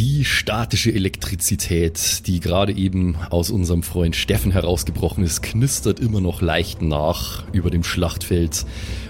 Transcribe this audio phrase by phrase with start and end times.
[0.00, 6.40] Die statische Elektrizität, die gerade eben aus unserem Freund Steffen herausgebrochen ist, knistert immer noch
[6.40, 8.64] leicht nach über dem Schlachtfeld,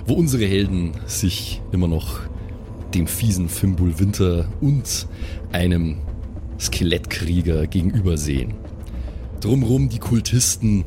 [0.04, 2.18] wo unsere Helden sich immer noch
[2.92, 5.06] dem fiesen Fimbul Winter und
[5.52, 5.98] einem
[6.58, 8.54] Skelettkrieger gegenübersehen.
[9.40, 10.84] Drumrum die Kultisten,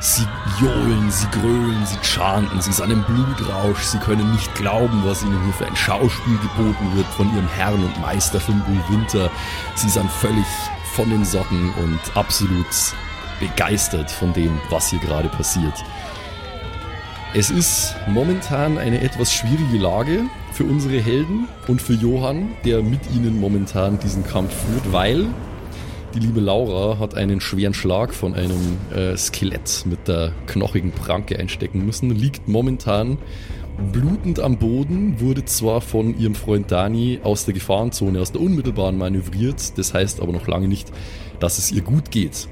[0.00, 0.26] sie
[0.60, 5.42] johlen, sie grölen, sie chanten, sie sind im Blutrausch, sie können nicht glauben, was ihnen
[5.44, 9.30] hier für ein Schauspiel geboten wird von ihrem Herrn und Meister Fimbul Winter.
[9.74, 10.46] Sie sind völlig
[10.94, 12.66] von den Socken und absolut
[13.40, 15.84] begeistert von dem, was hier gerade passiert.
[17.34, 23.00] Es ist momentan eine etwas schwierige Lage für unsere Helden und für Johann, der mit
[23.14, 25.26] ihnen momentan diesen Kampf führt, weil
[26.16, 31.38] die liebe Laura hat einen schweren Schlag von einem äh, Skelett mit der knochigen Pranke
[31.38, 33.18] einstecken müssen, liegt momentan
[33.92, 38.96] blutend am Boden, wurde zwar von ihrem Freund Dani aus der Gefahrenzone, aus der unmittelbaren
[38.96, 40.90] manövriert, das heißt aber noch lange nicht,
[41.38, 42.48] dass es ihr gut geht.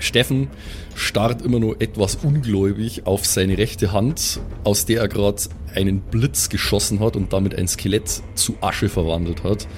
[0.00, 0.48] Steffen
[0.96, 5.42] starrt immer nur etwas ungläubig auf seine rechte Hand, aus der er gerade
[5.76, 9.68] einen Blitz geschossen hat und damit ein Skelett zu Asche verwandelt hat.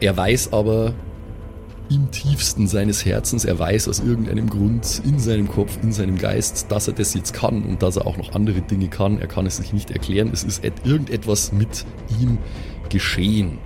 [0.00, 0.92] Er weiß aber,
[1.90, 6.66] im tiefsten seines Herzens, er weiß aus irgendeinem Grund in seinem Kopf, in seinem Geist,
[6.70, 9.18] dass er das jetzt kann und dass er auch noch andere Dinge kann.
[9.20, 10.30] Er kann es sich nicht erklären.
[10.32, 11.84] Es ist irgendetwas mit
[12.20, 12.38] ihm
[12.88, 13.58] geschehen.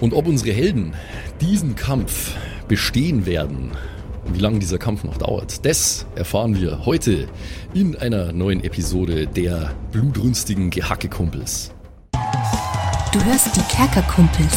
[0.00, 0.94] Und ob unsere Helden
[1.40, 2.34] diesen Kampf
[2.68, 3.72] bestehen werden,
[4.32, 7.28] wie lange dieser Kampf noch dauert, das erfahren wir heute
[7.74, 11.72] in einer neuen Episode der blutrünstigen Gehackekumpels.
[13.12, 14.56] Du hörst die Kerkerkumpels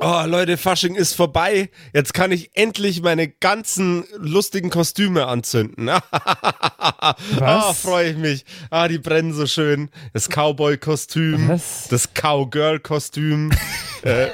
[0.00, 1.70] Oh, Leute, Fasching ist vorbei.
[1.92, 5.88] Jetzt kann ich endlich meine ganzen lustigen Kostüme anzünden.
[5.88, 7.14] Ah,
[7.70, 8.44] oh, freue ich mich.
[8.70, 9.90] Ah, die brennen so schön.
[10.12, 11.60] Das Cowboy-Kostüm,
[11.90, 13.50] das Cowgirl-Kostüm,
[14.02, 14.28] äh,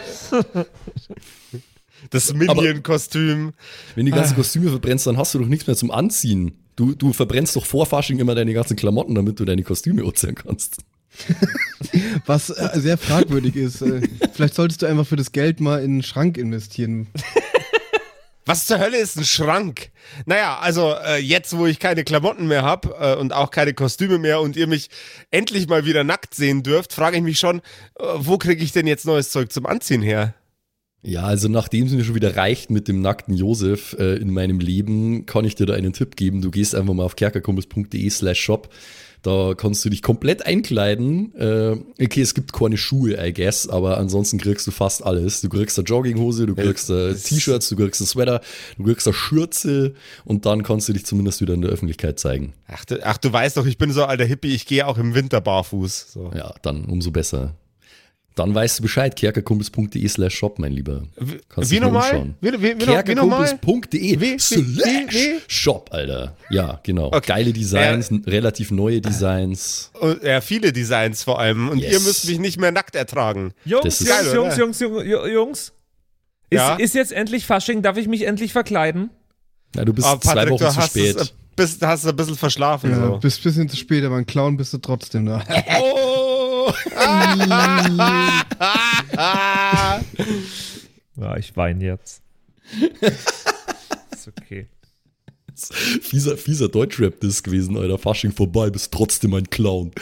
[2.11, 3.53] das Minion-Kostüm.
[3.95, 6.59] Wenn die ganzen Kostüme verbrennst, dann hast du doch nichts mehr zum Anziehen.
[6.77, 10.35] Du, du verbrennst doch vor Fasching immer deine ganzen Klamotten, damit du deine Kostüme anziehen
[10.35, 10.79] kannst.
[12.27, 13.83] Was äh, sehr fragwürdig ist.
[13.83, 14.03] Äh,
[14.33, 17.09] vielleicht solltest du einfach für das Geld mal in einen Schrank investieren.
[18.47, 19.91] Was zur Hölle ist ein Schrank?
[20.27, 24.19] Naja, also äh, jetzt, wo ich keine Klamotten mehr habe äh, und auch keine Kostüme
[24.19, 24.91] mehr und ihr mich
[25.31, 27.61] endlich mal wieder nackt sehen dürft, frage ich mich schon,
[27.99, 30.35] äh, wo kriege ich denn jetzt neues Zeug zum Anziehen her?
[31.07, 34.59] Ja, also nachdem es mir schon wieder reicht mit dem nackten Josef äh, in meinem
[34.59, 36.41] Leben, kann ich dir da einen Tipp geben.
[36.43, 38.71] Du gehst einfach mal auf kerkerkumpels.de slash shop
[39.25, 41.35] da kannst du dich komplett einkleiden.
[41.35, 45.41] Äh, okay, es gibt keine Schuhe, I guess, aber ansonsten kriegst du fast alles.
[45.41, 48.43] Du kriegst eine Jogginghose, du kriegst äh, T-Shirts, du kriegst ein Sweater,
[48.77, 49.95] du kriegst eine Schürze
[50.27, 52.53] und dann kannst du dich zumindest wieder in der Öffentlichkeit zeigen.
[52.69, 55.15] Ach, du, ach, du weißt doch, ich bin so alter Hippie, ich gehe auch im
[55.15, 56.13] Winter barfuß.
[56.13, 56.31] So.
[56.34, 57.55] Ja, dann umso besser.
[58.34, 61.05] Dann weißt du Bescheid, kerkerkumpels.de slash shop, mein Lieber.
[61.49, 62.34] Kannst wie nochmal?
[62.43, 66.37] Kerkerkumpels.de slash shop, Alter.
[66.50, 67.06] Ja, genau.
[67.09, 67.21] Okay.
[67.27, 68.19] Geile Designs, ja.
[68.27, 69.93] relativ neue Designs.
[70.22, 71.69] Ja, viele Designs vor allem.
[71.69, 71.93] Und yes.
[71.93, 73.53] ihr müsst mich nicht mehr nackt ertragen.
[73.65, 75.72] Jungs, Jungs, geil, Jungs, Jungs, Jungs, Jungs.
[76.51, 76.75] Ist, ja?
[76.75, 77.83] ist jetzt endlich Fasching?
[77.83, 79.11] Darf ich mich endlich verkleiden?
[79.77, 81.16] Ja, du bist oh, Patrick, zwei Wochen zu spät.
[81.16, 82.91] Es, bist, hast du ein bisschen verschlafen.
[82.91, 83.19] Ja, so.
[83.19, 85.43] bist ein bisschen zu spät, aber ein Clown bist du trotzdem da.
[85.81, 86.24] oh!
[91.17, 92.23] ja, ich weine jetzt.
[94.13, 94.69] Ist okay.
[95.55, 97.99] Fieser, fieser Deutschrap-Diss gewesen, Alter.
[97.99, 99.93] Fasching vorbei, bist trotzdem ein Clown.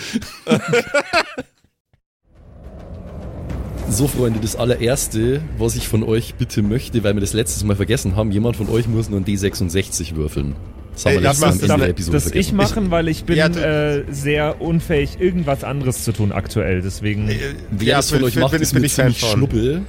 [3.88, 7.76] so, Freunde, das allererste, was ich von euch bitte möchte, weil wir das letztes Mal
[7.76, 10.56] vergessen haben, jemand von euch muss nur ein D66 würfeln.
[10.92, 12.40] Das wir Mal am Ende der Episode das vergessen.
[12.40, 16.82] ich machen, weil ich bin ja, äh, sehr unfähig, irgendwas anderes zu tun aktuell.
[16.82, 17.28] Deswegen.
[17.28, 17.38] Äh,
[17.70, 19.82] Wer ja, das von euch macht, bin, ist bin ich ziemlich Schnuppel.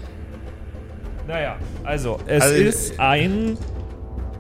[1.28, 3.57] Naja, also, es also, ist ein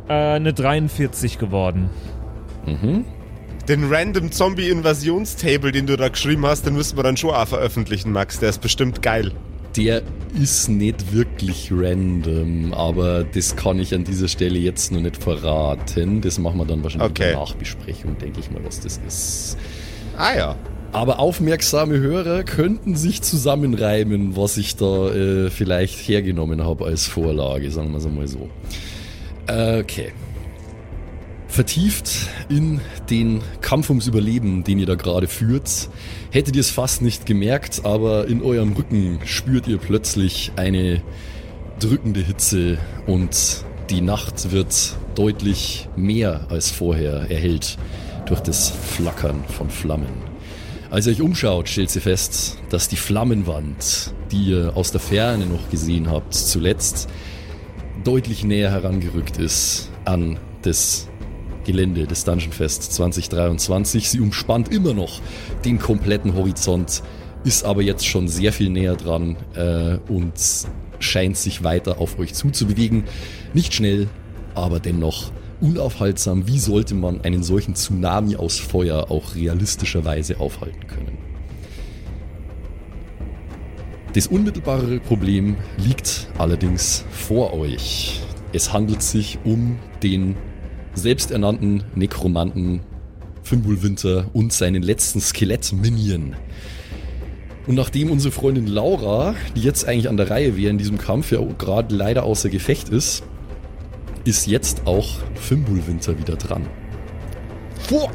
[0.07, 1.89] äh, eine 43 geworden.
[2.65, 3.05] Mhm.
[3.67, 7.47] Den Random Zombie Invasionstable, den du da geschrieben hast, den müssen wir dann schon auch
[7.47, 8.39] veröffentlichen, Max.
[8.39, 9.31] Der ist bestimmt geil
[9.75, 10.01] der
[10.39, 16.21] ist nicht wirklich random, aber das kann ich an dieser Stelle jetzt noch nicht verraten.
[16.21, 17.23] Das machen wir dann wahrscheinlich okay.
[17.23, 19.57] in der Nachbesprechung, denke ich mal, was das ist.
[20.17, 20.55] Ah ja.
[20.91, 27.71] Aber aufmerksame Hörer könnten sich zusammenreimen, was ich da äh, vielleicht hergenommen habe als Vorlage,
[27.71, 28.49] sagen wir es einmal so.
[29.47, 30.13] Okay.
[31.53, 35.87] Vertieft in den Kampf ums Überleben, den ihr da gerade führt,
[36.31, 41.03] hättet ihr es fast nicht gemerkt, aber in eurem Rücken spürt ihr plötzlich eine
[41.79, 47.77] drückende Hitze und die Nacht wird deutlich mehr als vorher erhellt
[48.25, 50.23] durch das Flackern von Flammen.
[50.89, 55.45] Als ihr euch umschaut, stellt ihr fest, dass die Flammenwand, die ihr aus der Ferne
[55.45, 57.07] noch gesehen habt, zuletzt
[58.03, 61.09] deutlich näher herangerückt ist an das
[61.63, 64.09] Gelände des Dungeon Fest 2023.
[64.09, 65.21] Sie umspannt immer noch
[65.65, 67.03] den kompletten Horizont,
[67.43, 70.33] ist aber jetzt schon sehr viel näher dran äh, und
[70.99, 73.03] scheint sich weiter auf euch zuzubewegen.
[73.53, 74.07] Nicht schnell,
[74.55, 75.31] aber dennoch
[75.61, 76.47] unaufhaltsam.
[76.47, 81.17] Wie sollte man einen solchen Tsunami aus Feuer auch realistischerweise aufhalten können?
[84.13, 88.21] Das unmittelbare Problem liegt allerdings vor euch.
[88.51, 90.35] Es handelt sich um den
[90.95, 92.81] selbsternannten Nekromanten
[93.43, 96.35] Fimbulwinter und seinen letzten Skelett-Minion.
[97.67, 101.31] Und nachdem unsere Freundin Laura, die jetzt eigentlich an der Reihe wäre in diesem Kampf,
[101.31, 103.23] ja gerade leider außer Gefecht ist,
[104.25, 106.65] ist jetzt auch Fimbulwinter wieder dran.
[107.79, 108.13] Fuck!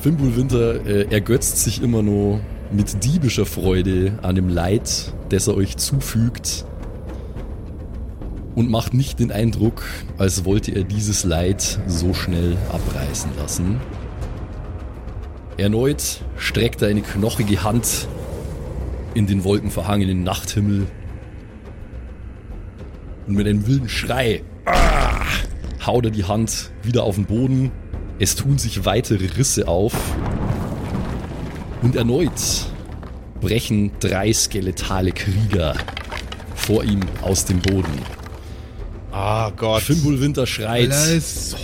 [0.00, 5.76] Fimbulwinter äh, ergötzt sich immer nur mit diebischer Freude an dem Leid, das er euch
[5.76, 6.66] zufügt
[8.54, 9.82] und macht nicht den Eindruck,
[10.18, 13.80] als wollte er dieses Leid so schnell abreißen lassen.
[15.56, 18.08] Erneut streckt er eine knochige Hand
[19.14, 20.86] in den wolkenverhangenen Nachthimmel
[23.26, 25.24] und mit einem wilden Schrei ah,
[25.86, 27.70] haut er die Hand wieder auf den Boden.
[28.18, 29.94] Es tun sich weitere Risse auf.
[31.82, 32.32] Und erneut
[33.40, 35.74] brechen drei skeletale Krieger
[36.54, 38.13] vor ihm aus dem Boden.
[39.16, 39.82] Ah oh Gott.
[39.82, 40.90] Fimbulwinter schreit.
[40.90, 41.56] Alles.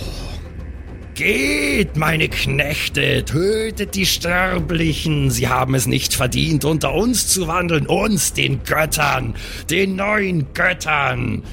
[1.13, 5.29] Geht, meine Knechte, tötet die Sterblichen.
[5.29, 9.35] Sie haben es nicht verdient, unter uns zu wandeln, uns, den Göttern,
[9.69, 11.43] den neuen Göttern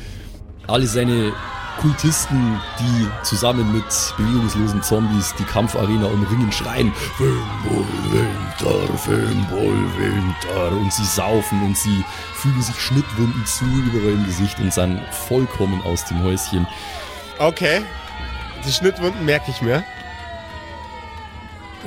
[0.69, 1.33] alle seine
[1.78, 3.84] Kultisten, die zusammen mit
[4.16, 12.04] bewegungslosen Zombies die Kampfarena umringen, schreien Fimbulwinter, Fimbulwinter und sie saufen und sie
[12.34, 16.66] fügen sich Schnittwunden zu überall im Gesicht und sind vollkommen aus dem Häuschen.
[17.38, 17.82] Okay,
[18.66, 19.84] die Schnittwunden merke ich mir.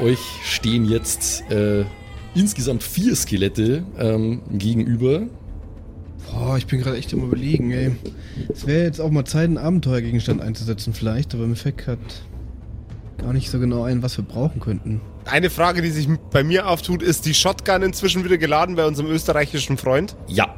[0.01, 1.83] Euch stehen jetzt äh,
[2.33, 5.23] insgesamt vier Skelette ähm, gegenüber,
[6.51, 7.95] Boah, ich bin gerade echt am überlegen, ey.
[8.49, 12.01] Es wäre jetzt auch mal Zeit, einen Abenteuergegenstand einzusetzen vielleicht, aber mir fällt gerade
[13.19, 14.99] gar nicht so genau ein, was wir brauchen könnten.
[15.23, 19.09] Eine Frage, die sich bei mir auftut, ist die Shotgun inzwischen wieder geladen bei unserem
[19.09, 20.17] österreichischen Freund?
[20.27, 20.53] Ja,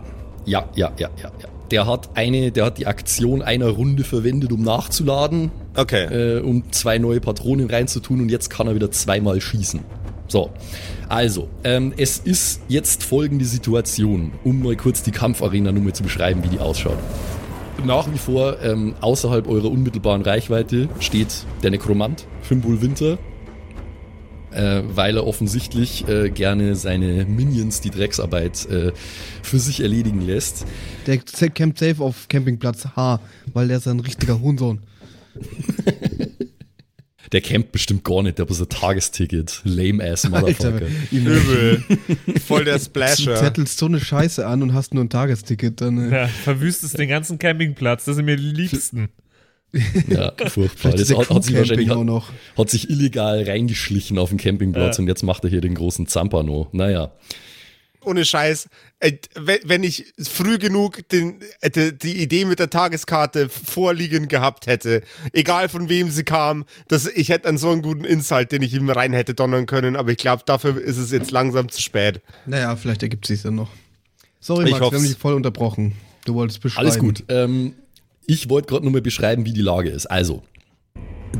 [0.45, 1.49] ja, ja, ja, ja, ja.
[1.69, 5.51] Der hat eine, der hat die Aktion einer Runde verwendet, um nachzuladen.
[5.75, 6.37] Okay.
[6.37, 9.81] Äh, um zwei neue Patronen reinzutun und jetzt kann er wieder zweimal schießen.
[10.27, 10.49] So,
[11.13, 16.47] also, ähm, es ist jetzt folgende Situation, um mal kurz die Kampfarena-Nummer zu beschreiben, wie
[16.47, 16.97] die ausschaut.
[17.85, 23.19] Nach wie vor ähm, außerhalb eurer unmittelbaren Reichweite steht der Nekromant, Fimbul Winter,
[24.49, 28.91] äh, weil er offensichtlich äh, gerne seine Minions die Drecksarbeit äh,
[29.43, 30.65] für sich erledigen lässt.
[31.05, 33.19] Der campt safe auf Campingplatz H,
[33.53, 34.79] weil der ist ein richtiger Huhnsohn.
[37.33, 39.61] Der campt bestimmt gar nicht, der hat bloß ein Tagesticket.
[39.63, 40.85] Lame ass Motherfucker.
[41.11, 41.83] Übel.
[42.45, 43.33] Voll der Splasher.
[43.33, 45.81] Du zettelst so eine Scheiße an und hast nur ein Tagesticket.
[45.81, 46.15] Dann, äh.
[46.15, 48.05] Ja, verwüstest den ganzen Campingplatz.
[48.05, 49.09] Das sind mir die liebsten.
[50.07, 50.91] Ja, furchtbar.
[50.91, 52.23] Das hat, hat, sich wahrscheinlich hat,
[52.55, 55.01] hat, sich illegal reingeschlichen auf den Campingplatz ja.
[55.01, 56.69] und jetzt macht er hier den großen Zampano.
[56.71, 57.11] Naja
[58.05, 58.67] ohne Scheiß,
[58.99, 65.01] äh, wenn ich früh genug den, äh, die Idee mit der Tageskarte vorliegen gehabt hätte,
[65.31, 68.73] egal von wem sie kam, dass ich hätte einen so einen guten Insight, den ich
[68.73, 72.21] ihm rein hätte donnern können, aber ich glaube, dafür ist es jetzt langsam zu spät.
[72.45, 73.69] Naja, vielleicht ergibt sich dann noch.
[74.39, 75.93] Sorry, Max, wir haben dich voll unterbrochen.
[76.25, 76.85] Du wolltest beschreiben.
[76.85, 77.23] Alles gut.
[77.29, 77.73] Ähm,
[78.25, 80.05] ich wollte gerade nur mal beschreiben, wie die Lage ist.
[80.05, 80.43] Also,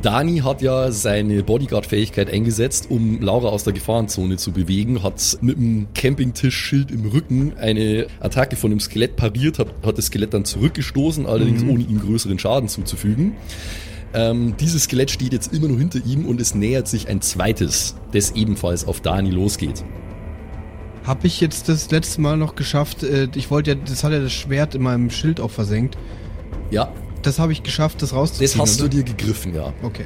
[0.01, 5.57] Dani hat ja seine Bodyguard-Fähigkeit eingesetzt, um Laura aus der Gefahrenzone zu bewegen, hat mit
[5.57, 10.45] dem Campingtisch-Schild im Rücken eine Attacke von dem Skelett pariert, hat, hat das Skelett dann
[10.45, 11.69] zurückgestoßen, allerdings mhm.
[11.69, 13.35] ohne ihm größeren Schaden zuzufügen.
[14.13, 17.95] Ähm, dieses Skelett steht jetzt immer noch hinter ihm und es nähert sich ein zweites,
[18.12, 19.83] das ebenfalls auf Dani losgeht.
[21.05, 24.19] Hab ich jetzt das letzte Mal noch geschafft, äh, ich wollte ja, das hat ja
[24.19, 25.97] das Schwert in meinem Schild auch versenkt.
[26.71, 26.91] Ja.
[27.24, 28.51] Das habe ich geschafft, das rauszuziehen.
[28.51, 28.89] Das hast oder?
[28.89, 29.74] du dir gegriffen, ja.
[29.82, 30.06] Okay.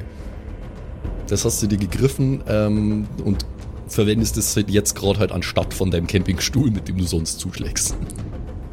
[1.26, 3.44] Das hast du dir gegriffen ähm, und
[3.88, 7.96] verwendest es jetzt gerade halt anstatt von deinem Campingstuhl, mit dem du sonst zuschlägst.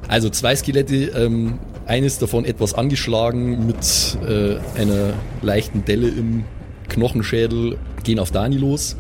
[0.07, 6.43] Also zwei Skelette, ähm, eines davon etwas angeschlagen mit äh, einer leichten Delle im
[6.89, 8.95] Knochenschädel gehen auf Dani los.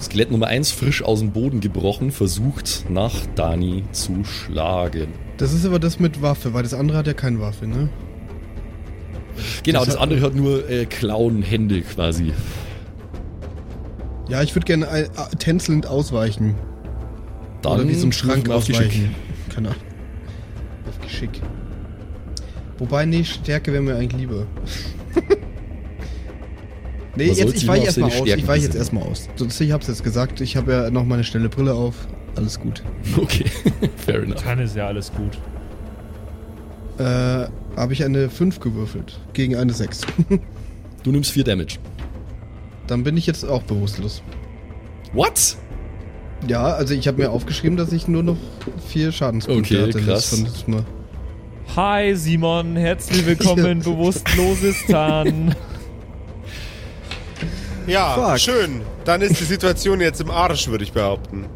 [0.00, 5.08] Skelett Nummer 1, frisch aus dem Boden gebrochen, versucht nach Dani zu schlagen.
[5.36, 7.90] Das ist aber das mit Waffe, weil das andere hat ja keine Waffe, ne?
[9.62, 12.32] Genau, das, das andere hat nur äh, Klauenhände quasi.
[14.28, 16.54] Ja, ich würde gerne äh, tänzelnd ausweichen.
[17.62, 19.14] Dann Oder wie so ein Schrank ausweichen.
[19.52, 19.82] Keine Ahnung.
[20.88, 21.40] Auf Geschick.
[22.78, 24.46] Wobei, nee, Stärke wäre mir eigentlich lieber.
[27.16, 28.26] nee, jetzt, ich weiche erstmal aus.
[28.26, 29.28] Ich weiche jetzt erstmal aus.
[29.58, 30.40] Ich hab's jetzt gesagt.
[30.40, 31.94] Ich habe ja noch meine schnelle Brille auf.
[32.36, 32.82] Alles gut.
[33.16, 33.44] Okay,
[33.96, 34.42] fair enough.
[34.44, 35.38] Dann ist ja alles gut.
[37.00, 39.18] Äh, habe ich eine 5 gewürfelt.
[39.32, 40.02] Gegen eine 6.
[41.02, 41.78] du nimmst 4 Damage.
[42.86, 44.22] Dann bin ich jetzt auch bewusstlos.
[45.14, 45.56] What?
[46.46, 48.36] Ja, also ich habe mir aufgeschrieben, dass ich nur noch
[48.88, 50.04] 4 Schadenspunkte okay, hatte.
[50.04, 50.44] Krass.
[51.74, 55.54] Hi Simon, herzlich willkommen in Bewusstlosistan.
[57.86, 58.40] Ja, Fuck.
[58.40, 58.82] schön.
[59.06, 61.46] Dann ist die Situation jetzt im Arsch, würde ich behaupten.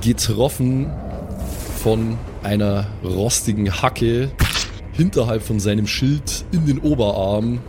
[0.00, 0.90] Getroffen
[1.80, 4.30] von einer rostigen Hacke
[4.92, 7.60] hinterhalb von seinem Schild in den Oberarm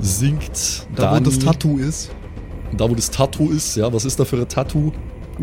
[0.00, 2.10] sinkt Da, Dani, wo das Tattoo ist.
[2.76, 3.92] Da, wo das Tattoo ist, ja.
[3.92, 4.92] Was ist da für ein Tattoo?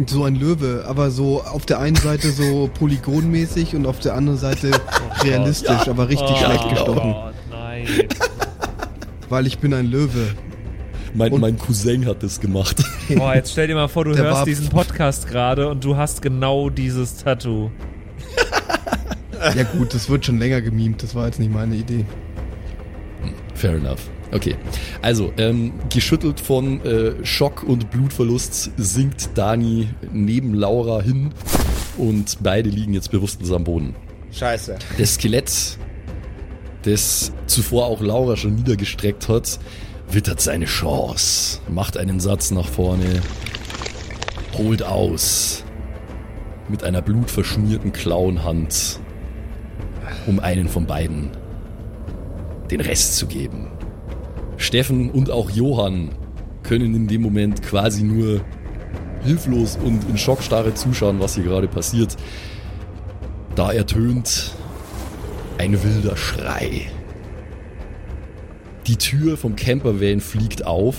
[0.08, 4.40] So ein Löwe, aber so auf der einen Seite so polygonmäßig und auf der anderen
[4.40, 5.92] Seite oh realistisch, ja.
[5.92, 7.14] aber richtig oh, schlecht gestochen.
[7.14, 7.86] Oh, nein.
[9.30, 10.28] Weil ich bin ein Löwe.
[11.16, 12.84] Mein, mein Cousin hat das gemacht.
[13.16, 16.72] Boah, jetzt stell dir mal vor, du hörst diesen Podcast gerade und du hast genau
[16.72, 17.70] dieses Tattoo.
[19.56, 22.06] Ja gut, das wird schon länger gemimt, das war jetzt nicht meine Idee.
[23.56, 24.10] Fair enough.
[24.32, 24.56] Okay,
[25.04, 31.34] also ähm, geschüttelt von äh, Schock und Blutverlust sinkt Dani neben Laura hin
[31.98, 33.96] und beide liegen jetzt bewusstlos am Boden.
[34.32, 34.78] Scheiße.
[34.98, 35.78] Das Skelett,
[36.82, 39.60] das zuvor auch Laura schon niedergestreckt hat,
[40.10, 43.22] wittert seine Chance, macht einen Satz nach vorne,
[44.58, 45.64] holt aus
[46.70, 49.00] mit einer blutverschmierten Klauenhand
[50.28, 51.32] um einen von beiden
[52.72, 53.68] den Rest zu geben.
[54.58, 56.10] Steffen und auch Johann
[56.64, 58.42] können in dem Moment quasi nur
[59.24, 62.16] hilflos und in Schockstarre zuschauen, was hier gerade passiert.
[63.56, 64.54] Da ertönt
[65.58, 66.88] ein wilder Schrei.
[68.88, 70.96] Die Tür vom Campervan fliegt auf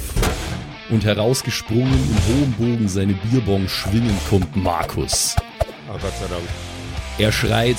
[0.91, 5.37] und herausgesprungen im hohen Bogen seine Bierbong schwingen kommt Markus.
[5.89, 6.45] Oh Gott sei Dank.
[7.19, 7.77] Er schreit,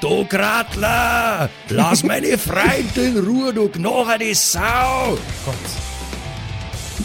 [0.00, 3.70] Du Gratler, lass meine Freundin in Ruhe, du
[4.20, 5.16] die Sau!
[5.44, 5.54] Gott.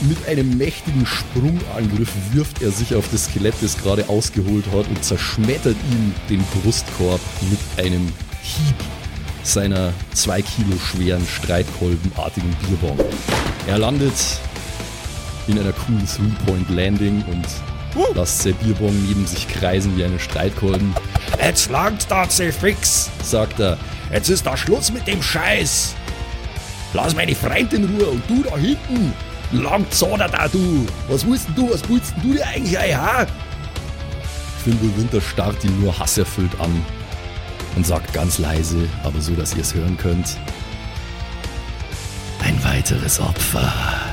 [0.02, 5.04] Mit einem mächtigen Sprungangriff wirft er sich auf das Skelett, das gerade ausgeholt hat, und
[5.06, 8.76] zerschmettert ihm den Brustkorb mit einem Hieb
[9.44, 13.04] seiner zwei Kilo schweren, streitkolbenartigen Bierbomb.
[13.68, 14.14] Er landet
[15.48, 17.71] in einer coolen Three-Point-Landing und.
[18.16, 20.94] Lasst der Bierbong neben sich kreisen wie eine Streitkolben.
[21.42, 23.78] Jetzt langt's da, fix, sagt er.
[24.12, 25.96] Jetzt ist da Schluss mit dem Scheiß.
[26.94, 29.14] Lass meine Freundin in Ruhe und du da hinten.
[29.52, 30.86] Langt so da, du.
[31.10, 31.74] Was willst denn du?
[31.74, 33.28] Was willst denn du dir eigentlich ein, ha?
[34.64, 36.86] Fimbul Winter starrt ihn nur hasserfüllt an
[37.76, 40.38] und sagt ganz leise, aber so, dass ihr es hören könnt.
[42.44, 44.11] Ein weiteres Opfer.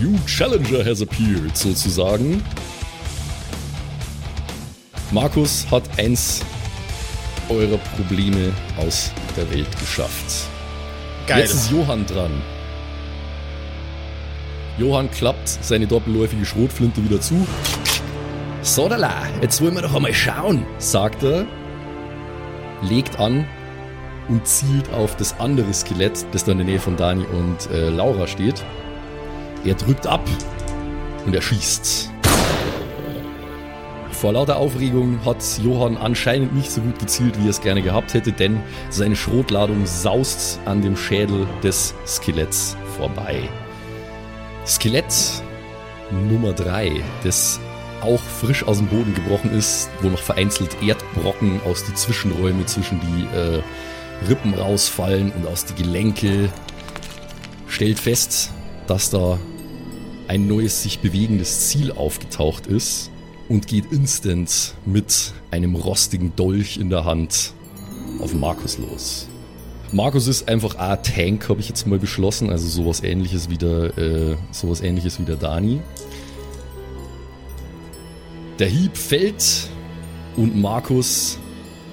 [0.00, 2.42] New challenger has appeared, sozusagen.
[5.10, 6.44] Markus hat eins
[7.48, 10.48] eurer Probleme aus der Welt geschafft.
[11.26, 11.40] Geil.
[11.40, 12.30] Jetzt ist Johann dran.
[14.78, 17.46] Johann klappt seine doppelläufige Schrotflinte wieder zu.
[18.62, 21.46] Sodala, jetzt wollen wir doch einmal schauen, sagt er,
[22.82, 23.46] legt an
[24.28, 27.88] und zielt auf das andere Skelett, das da in der Nähe von Dani und äh,
[27.88, 28.64] Laura steht.
[29.64, 30.26] Er drückt ab
[31.26, 32.10] und er schießt.
[34.12, 38.14] Vor lauter Aufregung hat Johann anscheinend nicht so gut gezielt, wie er es gerne gehabt
[38.14, 38.60] hätte, denn
[38.90, 43.48] seine Schrotladung saust an dem Schädel des Skeletts vorbei.
[44.66, 45.14] Skelett
[46.28, 47.60] Nummer 3, das
[48.02, 53.00] auch frisch aus dem Boden gebrochen ist, wo noch vereinzelt Erdbrocken aus die Zwischenräume zwischen
[53.00, 53.62] die äh,
[54.28, 56.48] Rippen rausfallen und aus die Gelenke,
[57.68, 58.50] stellt fest,
[58.88, 59.38] dass da
[60.28, 63.10] ein neues sich bewegendes Ziel aufgetaucht ist
[63.48, 67.54] und geht instant mit einem rostigen Dolch in der Hand
[68.20, 69.26] auf Markus los.
[69.90, 73.96] Markus ist einfach a Tank, habe ich jetzt mal beschlossen, also sowas ähnliches wie der,
[73.96, 75.80] äh, sowas ähnliches wie der Dani.
[78.58, 79.68] Der Hieb fällt
[80.36, 81.38] und Markus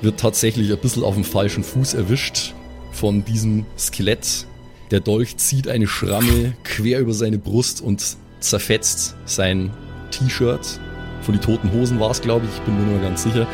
[0.02, 2.54] wird tatsächlich ein bisschen auf dem falschen Fuß erwischt
[2.92, 4.46] von diesem Skelett.
[4.92, 8.18] Der Dolch zieht eine Schramme quer über seine Brust und
[8.50, 9.72] zerfetzt sein
[10.12, 10.80] T-Shirt.
[11.22, 13.48] Von die toten Hosen war es, glaube ich, ich bin mir nur ganz sicher.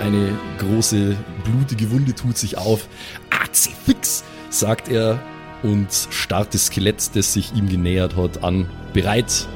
[0.00, 2.88] Eine große blutige Wunde tut sich auf.
[3.30, 5.20] Azifix, sagt er
[5.62, 9.46] und starrt das Skelett, das sich ihm genähert hat, an, bereit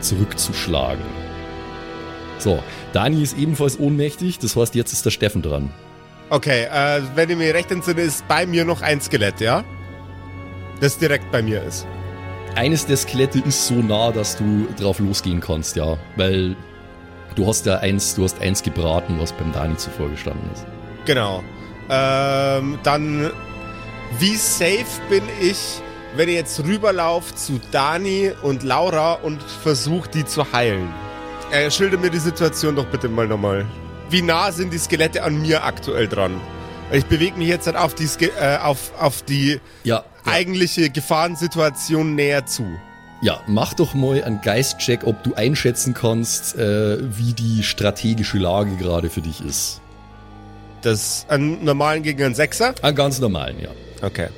[0.00, 1.04] zurückzuschlagen.
[2.38, 2.62] So,
[2.92, 5.70] Dani ist ebenfalls ohnmächtig, das heißt, jetzt ist der Steffen dran.
[6.30, 9.64] Okay, äh, wenn ich mir recht entsinne, ist bei mir noch ein Skelett, ja?
[10.80, 11.86] Das direkt bei mir ist.
[12.54, 15.96] Eines der Skelette ist so nah, dass du drauf losgehen kannst, ja.
[16.16, 16.54] Weil
[17.34, 20.66] du hast ja eins, du hast eins gebraten, was beim Dani zuvor gestanden ist.
[21.06, 21.42] Genau.
[21.88, 23.30] Ähm, dann,
[24.18, 25.80] wie safe bin ich,
[26.14, 30.92] wenn ich jetzt rüberlaufe zu Dani und Laura und versuche, die zu heilen?
[31.50, 33.66] Äh, schilder mir die Situation doch bitte mal nochmal.
[34.10, 36.38] Wie nah sind die Skelette an mir aktuell dran?
[36.92, 38.04] Ich bewege mich jetzt halt auf die,
[38.38, 40.32] äh, auf, auf die ja, ja.
[40.32, 42.66] eigentliche Gefahrensituation näher zu.
[43.22, 48.76] Ja, mach doch mal einen Geistcheck, ob du einschätzen kannst, äh, wie die strategische Lage
[48.76, 49.80] gerade für dich ist.
[50.80, 52.74] Das einen normalen gegen einen Sechser?
[52.82, 53.68] Einen ganz normalen, ja.
[54.02, 54.28] Okay.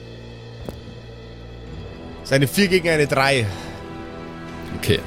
[2.21, 3.47] Das ist eine 4 gegen eine 3.
[4.77, 5.01] Okay.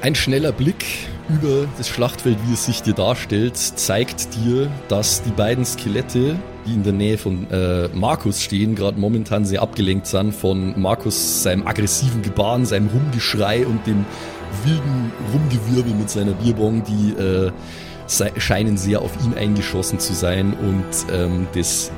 [0.00, 0.84] Ein schneller Blick
[1.28, 6.74] über das Schlachtfeld, wie es sich dir darstellt, zeigt dir, dass die beiden Skelette, die
[6.74, 11.66] in der Nähe von äh, Markus stehen, gerade momentan sehr abgelenkt sind von Markus seinem
[11.66, 14.04] aggressiven Gebaren, seinem Rumgeschrei und dem
[14.64, 17.52] wilden Rumgewirbel mit seiner Bierbong, die äh,
[18.38, 21.90] scheinen sehr auf ihn eingeschossen zu sein und ähm, das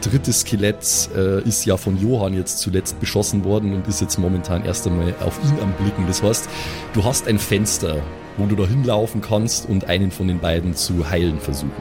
[0.00, 4.64] dritte Skelett äh, ist ja von Johann jetzt zuletzt beschossen worden und ist jetzt momentan
[4.64, 6.06] erst einmal auf ihn am Blicken.
[6.06, 6.48] Das heißt,
[6.94, 7.96] du hast ein Fenster,
[8.36, 11.72] wo du da hinlaufen kannst und einen von den beiden zu heilen versuchen.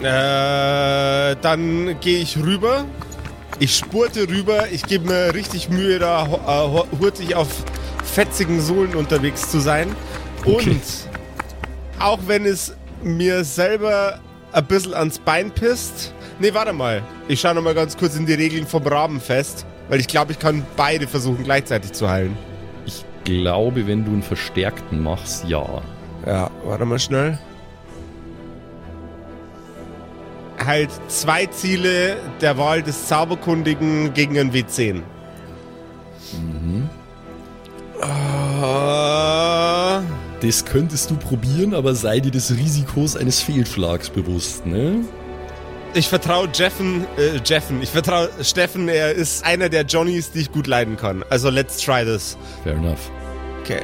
[0.00, 2.84] Äh, dann gehe ich rüber.
[3.60, 4.68] Ich spurte rüber.
[4.70, 7.48] Ich gebe mir richtig Mühe, da äh, hurtig auf
[8.04, 9.94] fetzigen Sohlen unterwegs zu sein.
[10.44, 10.70] Okay.
[10.70, 10.82] Und
[12.00, 14.20] auch wenn es mir selber
[14.52, 16.12] ein bisschen ans Bein pisst.
[16.38, 17.02] Nee, warte mal.
[17.28, 20.38] Ich schaue nochmal ganz kurz in die Regeln vom Raben fest, weil ich glaube, ich
[20.38, 22.36] kann beide versuchen gleichzeitig zu heilen.
[22.86, 25.82] Ich glaube, wenn du einen Verstärkten machst, ja.
[26.26, 27.38] Ja, warte mal schnell.
[30.64, 35.02] Halt zwei Ziele der Wahl des Zauberkundigen gegen ein W10.
[36.32, 36.88] Mhm.
[37.98, 40.02] Uh,
[40.40, 45.00] das könntest du probieren, aber sei dir des Risikos eines Fehlschlags bewusst, ne?
[45.92, 50.50] Ich vertraue Jeffen, äh, Jeffen, ich vertraue Steffen, er ist einer der Johnnies, die ich
[50.50, 51.24] gut leiden kann.
[51.30, 52.36] Also let's try this.
[52.64, 53.10] Fair enough.
[53.62, 53.80] Okay.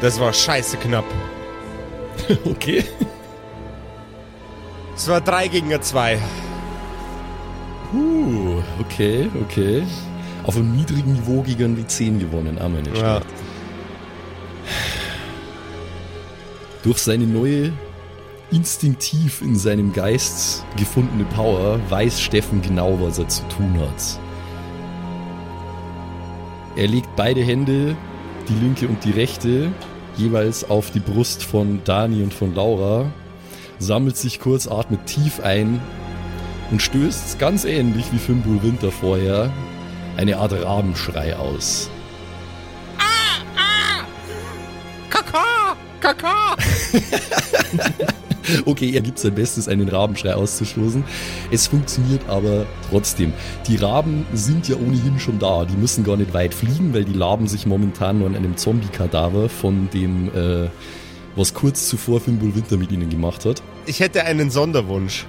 [0.00, 1.04] Das war scheiße knapp.
[2.44, 2.84] okay.
[4.94, 6.18] Es war 3 gegen 2.
[7.92, 9.82] Uh, okay, okay.
[10.44, 13.20] Auf einem niedrigen Niveau gegen die 10 gewonnen, aber nicht ja.
[16.82, 17.72] Durch seine neue,
[18.50, 24.20] instinktiv in seinem Geist gefundene Power weiß Steffen genau, was er zu tun hat.
[26.76, 27.96] Er legt beide Hände,
[28.48, 29.70] die linke und die rechte,
[30.16, 33.10] jeweils auf die Brust von Dani und von Laura,
[33.78, 35.80] sammelt sich kurz, atmet tief ein
[36.70, 39.52] und stößt ganz ähnlich wie Fimbul Winter vorher
[40.16, 41.88] eine Art Rabenschrei aus.
[42.98, 44.04] Ah, ah!
[45.08, 45.76] Kaka!
[46.00, 46.56] Kaka!
[48.64, 51.04] okay, er gibt sein Bestes, einen Rabenschrei auszustoßen.
[51.50, 53.32] Es funktioniert aber trotzdem.
[53.66, 55.64] Die Raben sind ja ohnehin schon da.
[55.64, 59.48] Die müssen gar nicht weit fliegen, weil die laben sich momentan nur an einem Zombie-Kadaver
[59.48, 60.68] von dem, äh,
[61.36, 63.62] was kurz zuvor Fimbul Winter mit ihnen gemacht hat.
[63.86, 65.26] Ich hätte einen Sonderwunsch.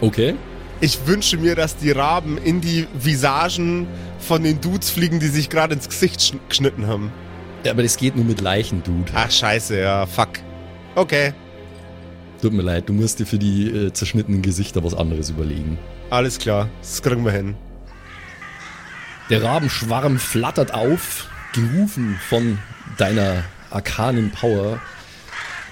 [0.00, 0.34] Okay.
[0.82, 3.86] Ich wünsche mir, dass die Raben in die Visagen
[4.18, 7.12] von den Dudes fliegen, die sich gerade ins Gesicht geschnitten haben.
[7.64, 9.12] Ja, aber das geht nur mit Leichen, Dude.
[9.14, 10.30] Ach, scheiße, ja, fuck.
[10.94, 11.34] Okay.
[12.40, 15.78] Tut mir leid, du musst dir für die äh, zerschnittenen Gesichter was anderes überlegen.
[16.08, 17.54] Alles klar, das kriegen wir hin.
[19.28, 22.58] Der Rabenschwarm flattert auf, gerufen von
[22.96, 24.80] deiner arkanen Power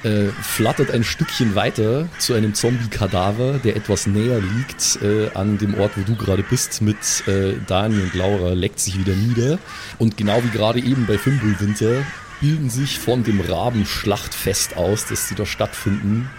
[0.05, 5.75] äh, flattert ein Stückchen weiter zu einem Zombie-Kadaver, der etwas näher liegt äh, an dem
[5.75, 9.59] Ort, wo du gerade bist, mit äh, Dani und Laura, leckt sich wieder nieder.
[9.99, 12.05] Und genau wie gerade eben bei Fimbulwinter
[12.41, 16.31] bilden sich von dem Rabenschlachtfest aus, das sie da stattfinden,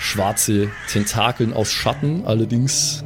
[0.00, 3.04] schwarze Tentakeln aus Schatten, allerdings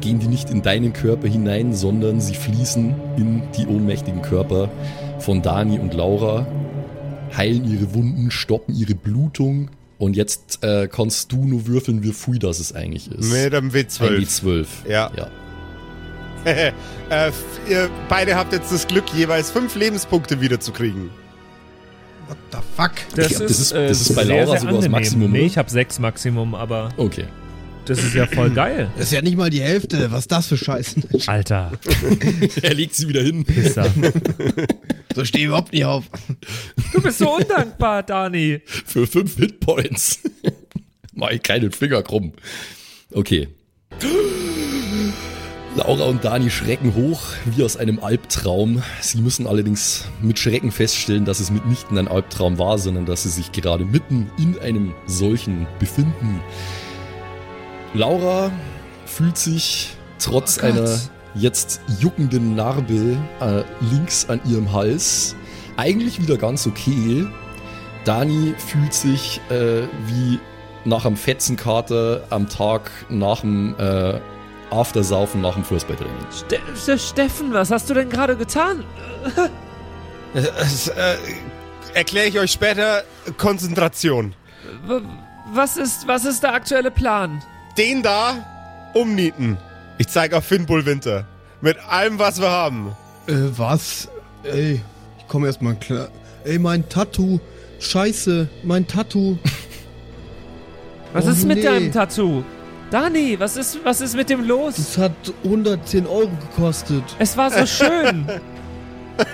[0.00, 4.70] gehen die nicht in deinen Körper hinein, sondern sie fließen in die ohnmächtigen Körper
[5.18, 6.46] von Dani und Laura,
[7.36, 9.70] heilen ihre Wunden, stoppen ihre Blutung.
[9.98, 13.32] Und jetzt äh, kannst du nur würfeln, wie früh das es eigentlich ist.
[13.32, 14.02] Mit einem W12.
[14.02, 14.66] Ein W12.
[14.88, 15.10] Ja.
[15.16, 15.28] ja.
[17.10, 17.32] äh,
[17.68, 21.10] ihr beide habt jetzt das Glück, jeweils fünf Lebenspunkte wiederzukriegen.
[22.32, 22.92] What the fuck?
[23.14, 25.32] Das, glaub, das ist, das ist äh, bei Laura sehr, sehr sogar das Maximum.
[25.32, 26.88] Nee, ich habe sechs Maximum, aber.
[26.96, 27.26] Okay.
[27.84, 28.90] Das ist ja voll geil.
[28.96, 30.10] Das ist ja nicht mal die Hälfte.
[30.10, 31.04] Was ist das für Scheißen?
[31.26, 31.72] Alter.
[32.62, 33.44] er legt sie wieder hin.
[33.44, 33.84] Pisser.
[35.14, 36.04] so stehe ich überhaupt nicht auf.
[36.94, 38.62] Du bist so undankbar, Dani.
[38.64, 40.20] Für fünf Hitpoints.
[41.12, 42.32] Mach ich keinen Finger krumm.
[43.10, 43.48] Okay.
[45.74, 48.82] Laura und Dani schrecken hoch, wie aus einem Albtraum.
[49.00, 53.30] Sie müssen allerdings mit Schrecken feststellen, dass es mitnichten ein Albtraum war, sondern dass sie
[53.30, 56.40] sich gerade mitten in einem solchen befinden.
[57.94, 58.50] Laura
[59.06, 60.98] fühlt sich trotz oh einer
[61.34, 65.34] jetzt juckenden Narbe äh, links an ihrem Hals
[65.78, 67.26] eigentlich wieder ganz okay.
[68.04, 70.38] Dani fühlt sich äh, wie
[70.84, 74.20] nach einem Fetzenkater am Tag nach dem äh,
[74.72, 76.26] Aftersaufen nach dem Fußballtraining.
[76.74, 78.84] Ste Steffen, was hast du denn gerade getan?
[80.34, 81.16] Das, äh,
[81.94, 83.04] Erkläre ich euch später.
[83.36, 84.34] Konzentration.
[85.52, 87.42] Was ist, was ist der aktuelle Plan?
[87.76, 89.58] Den da umnieten.
[89.98, 91.26] Ich zeige auf Finbull Winter.
[91.60, 92.96] Mit allem, was wir haben.
[93.26, 94.08] Äh, was?
[94.42, 94.80] Ey,
[95.18, 96.08] ich komme erstmal klar.
[96.44, 97.38] Ey, mein Tattoo.
[97.78, 99.38] Scheiße, mein Tattoo.
[101.12, 101.64] Was oh, ist mit nee.
[101.64, 102.42] deinem Tattoo?
[102.92, 104.74] Dani, was ist, was ist mit dem los?
[104.76, 105.12] Das hat
[105.44, 107.02] 110 Euro gekostet.
[107.18, 108.26] Es war so schön.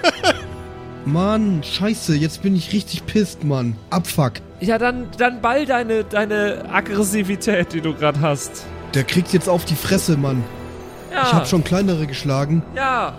[1.05, 3.77] Mann, scheiße, jetzt bin ich richtig pisst, Mann.
[3.90, 4.35] Abfuck.
[4.61, 8.64] Ja, dann, dann ball deine, deine Aggressivität, die du gerade hast.
[8.94, 10.44] Der kriegt jetzt auf die Fresse, Mann.
[11.11, 11.23] Ja.
[11.23, 12.62] Ich hab schon kleinere geschlagen.
[12.77, 13.14] Ja.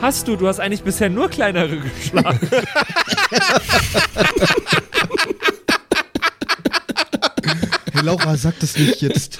[0.00, 2.40] hast du, du hast eigentlich bisher nur kleinere geschlagen.
[8.04, 9.38] Laura, sag das nicht jetzt.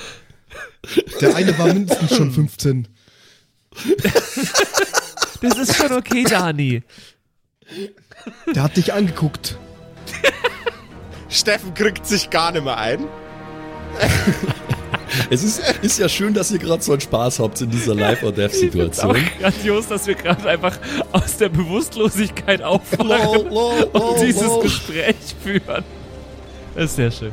[1.20, 2.88] Der eine war mindestens schon 15.
[5.40, 6.82] Das ist schon okay, Dani.
[8.54, 9.58] Der hat dich angeguckt.
[11.28, 13.06] Steffen kriegt sich gar nicht mehr ein.
[15.30, 19.16] Es ist, ist ja schön, dass ihr gerade so einen Spaß habt in dieser Life-or-Death-Situation.
[19.16, 20.76] Es ist grandios, dass wir gerade einfach
[21.12, 25.84] aus der Bewusstlosigkeit aufwachen und dieses Gespräch führen.
[26.74, 27.32] Das ist sehr schön.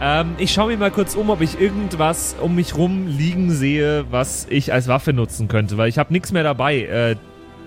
[0.00, 4.06] Ähm, ich schaue mir mal kurz um, ob ich irgendwas um mich rum liegen sehe,
[4.10, 6.82] was ich als Waffe nutzen könnte, weil ich habe nichts mehr dabei.
[6.82, 7.16] Äh,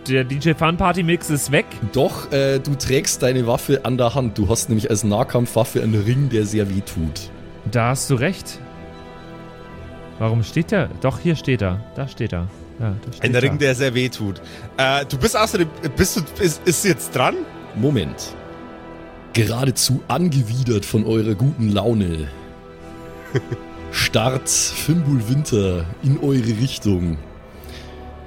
[0.08, 1.66] der DJ Fun Party Mix ist weg.
[1.94, 4.38] Doch, äh, du trägst deine Waffe an der Hand.
[4.38, 7.30] Du hast nämlich als Nahkampfwaffe einen Ring, der sehr weh tut.
[7.70, 8.60] Da hast du recht.
[10.18, 10.90] Warum steht der?
[11.02, 11.84] Doch, hier steht er.
[11.96, 12.48] Da steht er.
[12.80, 14.42] Ja, steht Ein Ring, der sehr weh tut.
[14.78, 15.68] Äh, du bist außerdem.
[15.96, 16.44] Bist du.
[16.44, 17.36] Ist, ist jetzt dran?
[17.76, 18.36] Moment
[19.34, 22.28] geradezu angewidert von eurer guten Laune,
[23.92, 27.18] starrt Fimbul Winter in eure Richtung.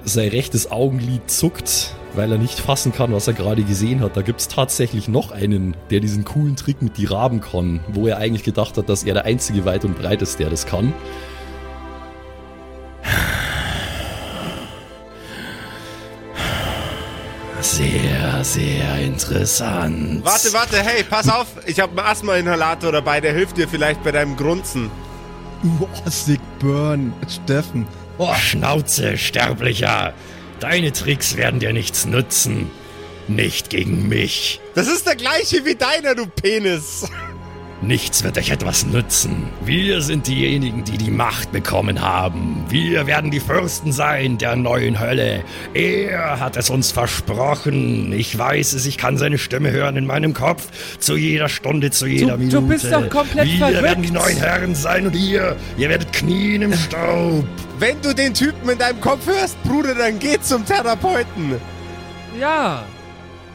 [0.05, 4.17] Sein rechtes Augenlid zuckt, weil er nicht fassen kann, was er gerade gesehen hat.
[4.17, 8.07] Da gibt es tatsächlich noch einen, der diesen coolen Trick mit die Raben kann, wo
[8.07, 10.93] er eigentlich gedacht hat, dass er der einzige weit und breit ist, der das kann.
[17.61, 18.04] Sehr,
[18.45, 20.25] sehr interessant.
[20.25, 24.13] Warte, warte, hey, pass auf, ich habe einen Asthma-Inhalator dabei, der hilft dir vielleicht bei
[24.13, 24.91] deinem Grunzen.
[25.63, 27.87] Boah, Sick Burn, Steffen.
[28.19, 28.37] Boah.
[28.37, 30.13] Schnauze, Sterblicher.
[30.61, 32.71] Deine Tricks werden dir nichts nützen.
[33.27, 34.61] Nicht gegen mich.
[34.75, 37.09] Das ist der gleiche wie deiner, du Penis.
[37.87, 39.49] Nichts wird euch etwas nützen.
[39.63, 42.65] Wir sind diejenigen, die die Macht bekommen haben.
[42.71, 45.45] Wir werden die Fürsten sein der neuen Hölle.
[45.75, 48.11] Er hat es uns versprochen.
[48.13, 50.67] Ich weiß es, ich kann seine Stimme hören in meinem Kopf.
[50.99, 52.57] Zu jeder Stunde, zu jeder du, Minute.
[52.57, 53.83] Du bist doch komplett Wir verrückt.
[53.83, 57.45] werden die neuen Herren sein und ihr, ihr werdet knien im Staub.
[57.79, 61.57] Wenn du den Typen in deinem Kopf hörst, Bruder, dann geh zum Therapeuten.
[62.41, 62.85] Ja.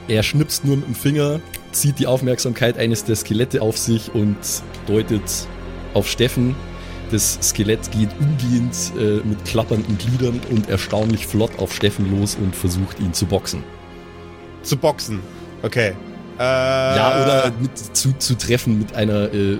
[0.07, 1.39] Er schnipst nur mit dem Finger
[1.71, 4.37] zieht die Aufmerksamkeit eines der Skelette auf sich und
[4.87, 5.21] deutet
[5.93, 6.55] auf Steffen.
[7.11, 12.55] Das Skelett geht umgehend äh, mit klappernden Gliedern und erstaunlich flott auf Steffen los und
[12.55, 13.63] versucht ihn zu boxen.
[14.61, 15.19] Zu boxen?
[15.63, 15.93] Okay.
[16.37, 19.33] Äh, ja, oder mit, zu, zu treffen mit einer.
[19.33, 19.57] Äh,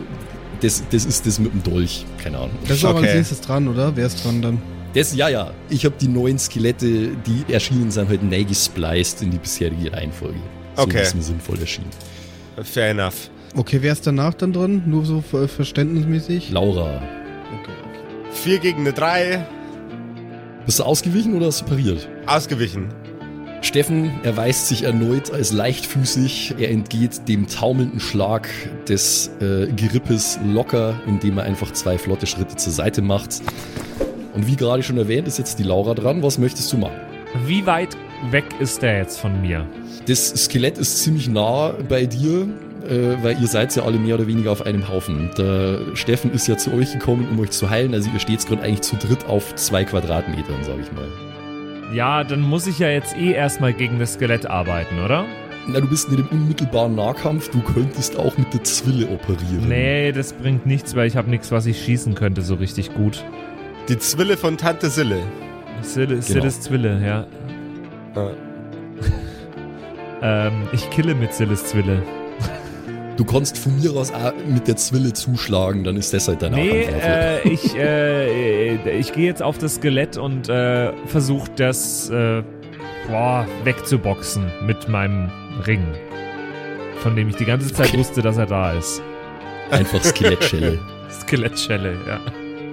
[0.62, 2.06] das, das ist das mit dem Dolch.
[2.22, 2.58] Keine Ahnung.
[2.68, 3.08] Das ist aber okay.
[3.08, 3.96] als nächstes dran, oder?
[3.96, 4.62] Wer ist dran dann?
[4.94, 5.52] Das, ja, ja.
[5.70, 10.40] Ich habe die neuen Skelette, die erschienen sind, heute neu gespliced in die bisherige Reihenfolge.
[10.80, 10.98] Okay.
[10.98, 11.90] So ist mir sinnvoll erschienen.
[12.64, 13.30] Fair enough.
[13.56, 14.84] Okay, wer ist danach dann drin?
[14.86, 16.52] Nur so verständnismäßig?
[16.52, 17.02] Laura.
[17.62, 18.32] okay, okay.
[18.32, 19.46] Vier gegen eine Drei.
[20.66, 22.08] Bist du ausgewichen oder hast du pariert?
[22.28, 22.90] Ausgewichen.
[23.62, 26.56] Steffen erweist sich erneut als leichtfüßig.
[26.60, 28.48] Er entgeht dem taumelnden Schlag
[28.88, 33.42] des äh, Gerippes locker, indem er einfach zwei flotte Schritte zur Seite macht.
[34.34, 36.24] Und wie gerade schon erwähnt, ist jetzt die Laura dran.
[36.24, 36.96] Was möchtest du machen?
[37.46, 37.98] Wie weit
[38.32, 39.66] weg ist der jetzt von mir?
[40.08, 42.48] Das Skelett ist ziemlich nah bei dir,
[42.88, 45.30] äh, weil ihr seid ja alle mehr oder weniger auf einem Haufen.
[45.38, 47.94] Der Steffen ist ja zu euch gekommen, um euch zu heilen.
[47.94, 51.08] Also ihr steht gerade eigentlich zu dritt auf zwei Quadratmetern, sag ich mal.
[51.94, 55.26] Ja, dann muss ich ja jetzt eh erstmal gegen das Skelett arbeiten, oder?
[55.68, 59.68] Na, du bist nicht im unmittelbaren Nahkampf, du könntest auch mit der Zwille operieren.
[59.68, 63.24] Nee, das bringt nichts, weil ich habe nichts, was ich schießen könnte so richtig gut.
[63.88, 65.20] Die Zwille von Tante Sille.
[65.82, 66.22] Sille, genau.
[66.22, 67.28] Silles Zwille, ja.
[68.16, 68.30] Ah.
[70.48, 72.04] ähm, ich kille mit Silles Zwille.
[73.20, 76.56] Du kannst von mir aus auch mit der Zwille zuschlagen, dann ist das halt deine
[76.56, 82.44] Nee, äh, ich, äh, ich gehe jetzt auf das Skelett und äh, versuche das äh,
[83.10, 85.30] boah, wegzuboxen mit meinem
[85.68, 85.86] Ring.
[87.00, 87.98] Von dem ich die ganze Zeit okay.
[87.98, 89.02] wusste, dass er da ist.
[89.70, 90.80] Einfach Skelettschelle.
[91.22, 92.22] Skelettschelle, ja.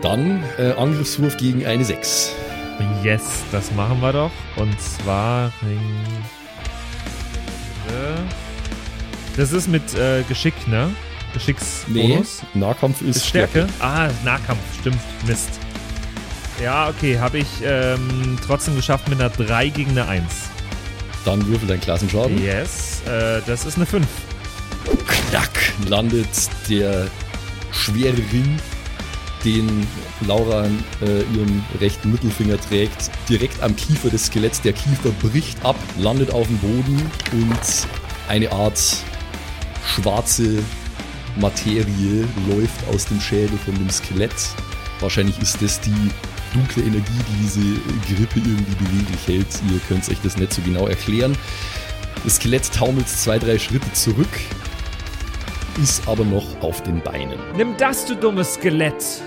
[0.01, 2.37] Dann äh, Angriffswurf gegen eine 6.
[3.03, 4.33] Yes, das machen wir doch.
[4.57, 5.81] Und zwar Ring.
[9.37, 10.91] Das ist mit äh, Geschick, ne?
[11.35, 12.43] Geschicksbonus?
[12.55, 13.69] Nee, Nahkampf ist, ist Stärke.
[13.69, 13.73] Stärke.
[13.81, 14.99] Ah, Nahkampf, stimmt.
[15.27, 15.61] Mist.
[16.63, 20.25] Ja, okay, habe ich ähm, trotzdem geschafft mit einer 3 gegen eine 1.
[21.27, 22.43] Dann würfel deinen Klassenschaden.
[22.43, 24.07] Yes, äh, das ist eine 5.
[25.07, 25.51] Knack
[25.89, 26.29] landet
[26.71, 27.09] der
[27.73, 28.59] schwere Ring,
[29.45, 29.87] den
[30.27, 34.61] Laura äh, ihren rechten Mittelfinger trägt, direkt am Kiefer des Skeletts.
[34.63, 37.61] Der Kiefer bricht ab, landet auf dem Boden und
[38.29, 38.81] eine Art
[39.85, 40.63] schwarze
[41.37, 44.35] Materie läuft aus dem Schädel von dem Skelett.
[45.01, 46.11] Wahrscheinlich ist das die
[46.55, 49.47] dunkle Energie, die diese Grippe irgendwie beweglich hält.
[49.71, 51.37] Ihr könnt euch das nicht so genau erklären.
[52.25, 54.29] Das Skelett taumelt zwei, drei Schritte zurück,
[55.83, 57.39] ist aber noch auf den Beinen.
[57.57, 59.23] Nimm das, du dummes Skelett!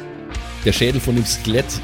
[0.65, 1.79] Der Schädel von dem Skelett,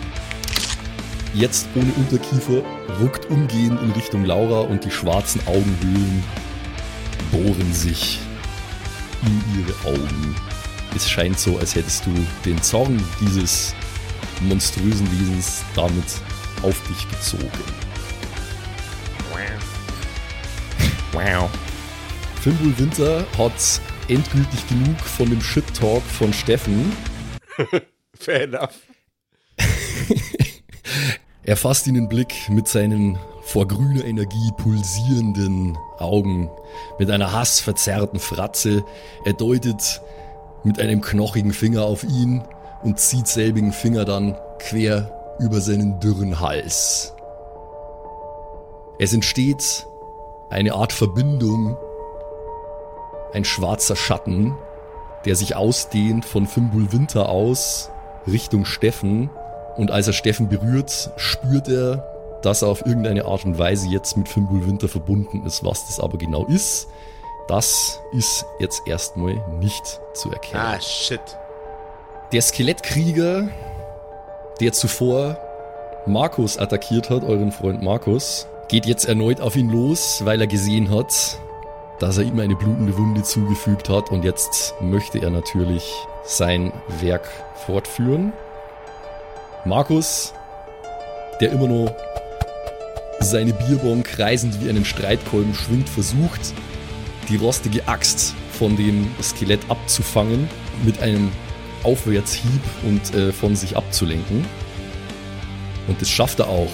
[1.33, 2.63] jetzt ohne Unterkiefer,
[2.99, 6.23] ruckt umgehend in Richtung Laura und die schwarzen Augenhöhlen
[7.31, 8.19] bohren sich
[9.23, 10.35] in ihre Augen.
[10.95, 12.11] Es scheint so, als hättest du
[12.45, 13.73] den Zorn dieses
[14.41, 16.05] monströsen Wesens damit
[16.63, 17.49] auf dich gezogen.
[21.11, 21.49] Wow.
[22.41, 26.91] Fimbul Winter hat endgültig genug von dem Shit-Talk von Steffen.
[28.19, 28.81] Fair enough.
[31.43, 36.49] er fasst ihn in den Blick mit seinen vor grüner Energie pulsierenden Augen,
[36.97, 38.83] mit einer hassverzerrten Fratze.
[39.23, 40.01] Er deutet
[40.63, 42.43] mit einem knochigen Finger auf ihn
[42.83, 47.13] und zieht selbigen Finger dann quer über seinen dürren Hals.
[48.97, 49.85] Es entsteht
[50.49, 51.77] eine Art Verbindung,
[53.35, 54.55] ein schwarzer Schatten,
[55.25, 57.91] der sich ausdehnt von Fimbul Winter aus
[58.27, 59.29] Richtung Steffen.
[59.75, 64.17] Und als er Steffen berührt, spürt er, dass er auf irgendeine Art und Weise jetzt
[64.17, 65.63] mit Fimbul Winter verbunden ist.
[65.63, 66.87] Was das aber genau ist,
[67.47, 70.63] das ist jetzt erstmal nicht zu erkennen.
[70.63, 71.21] Ah, shit.
[72.31, 73.49] Der Skelettkrieger,
[74.59, 75.37] der zuvor
[76.07, 80.89] Markus attackiert hat, euren Freund Markus, geht jetzt erneut auf ihn los, weil er gesehen
[80.89, 81.39] hat,
[81.99, 85.93] dass er ihm eine blutende Wunde zugefügt hat und jetzt möchte er natürlich
[86.25, 87.29] sein Werk
[87.65, 88.33] fortführen.
[89.63, 90.33] Markus,
[91.39, 91.95] der immer noch
[93.19, 96.53] seine Bierbong kreisend wie einen Streitkolben schwingt, versucht,
[97.29, 100.47] die rostige Axt von dem Skelett abzufangen
[100.83, 101.31] mit einem
[101.83, 104.45] Aufwärtshieb und äh, von sich abzulenken.
[105.87, 106.71] Und das schafft er auch.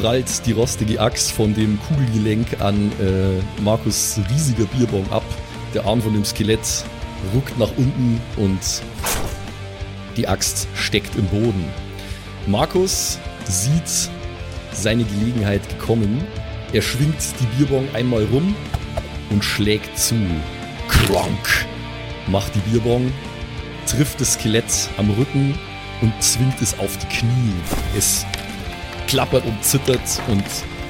[0.00, 5.24] Prallt die rostige Axt von dem Kugelgelenk an äh, Markus riesiger Bierbong ab.
[5.72, 6.84] Der Arm von dem Skelett
[7.34, 8.60] ruckt nach unten und
[10.18, 11.64] die Axt steckt im Boden.
[12.46, 14.10] Markus sieht
[14.70, 16.22] seine Gelegenheit gekommen.
[16.74, 18.54] Er schwingt die Bierbong einmal rum
[19.30, 20.16] und schlägt zu.
[20.88, 21.66] Kronk!
[22.26, 23.10] Macht die Bierbong,
[23.86, 25.58] trifft das Skelett am Rücken
[26.02, 27.54] und zwingt es auf die Knie.
[27.96, 28.26] Es
[29.06, 30.44] klappert und zittert und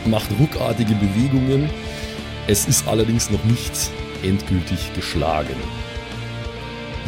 [0.07, 1.71] macht ruckartige Bewegungen.
[2.47, 3.73] Es ist allerdings noch nicht
[4.23, 5.57] endgültig geschlagen.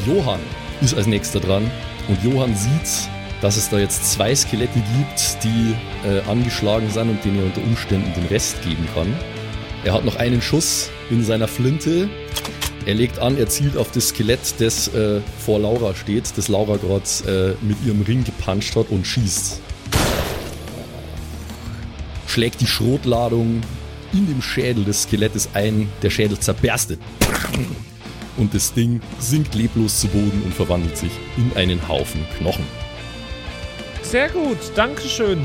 [0.06, 0.40] Johann
[0.80, 1.70] ist als nächster dran
[2.08, 3.08] und Johann sieht
[3.40, 5.74] dass es da jetzt zwei Skelette gibt, die
[6.06, 9.14] äh, angeschlagen sind und denen er unter Umständen den Rest geben kann.
[9.84, 12.08] Er hat noch einen Schuss in seiner Flinte.
[12.84, 16.76] Er legt an, er zielt auf das Skelett, das äh, vor Laura steht, das Laura
[16.76, 19.60] gerade äh, mit ihrem Ring gepuncht hat und schießt.
[22.38, 23.62] Schlägt die Schrotladung
[24.12, 27.00] in dem Schädel des Skelettes ein, der Schädel zerberstet.
[28.36, 32.64] Und das Ding sinkt leblos zu Boden und verwandelt sich in einen Haufen Knochen.
[34.02, 35.40] Sehr gut, Dankeschön.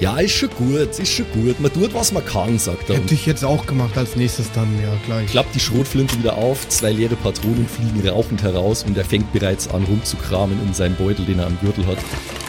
[0.00, 1.60] Ja, ist schon gut, ist schon gut.
[1.60, 2.96] Man tut, was man kann, sagt er.
[2.96, 5.26] Hätte ich jetzt auch gemacht als nächstes dann, ja, gleich.
[5.26, 9.68] Klappt die Schrotflinte wieder auf, zwei leere Patronen fliegen rauchend heraus und er fängt bereits
[9.68, 11.98] an rumzukramen in seinem Beutel, den er am Gürtel hat,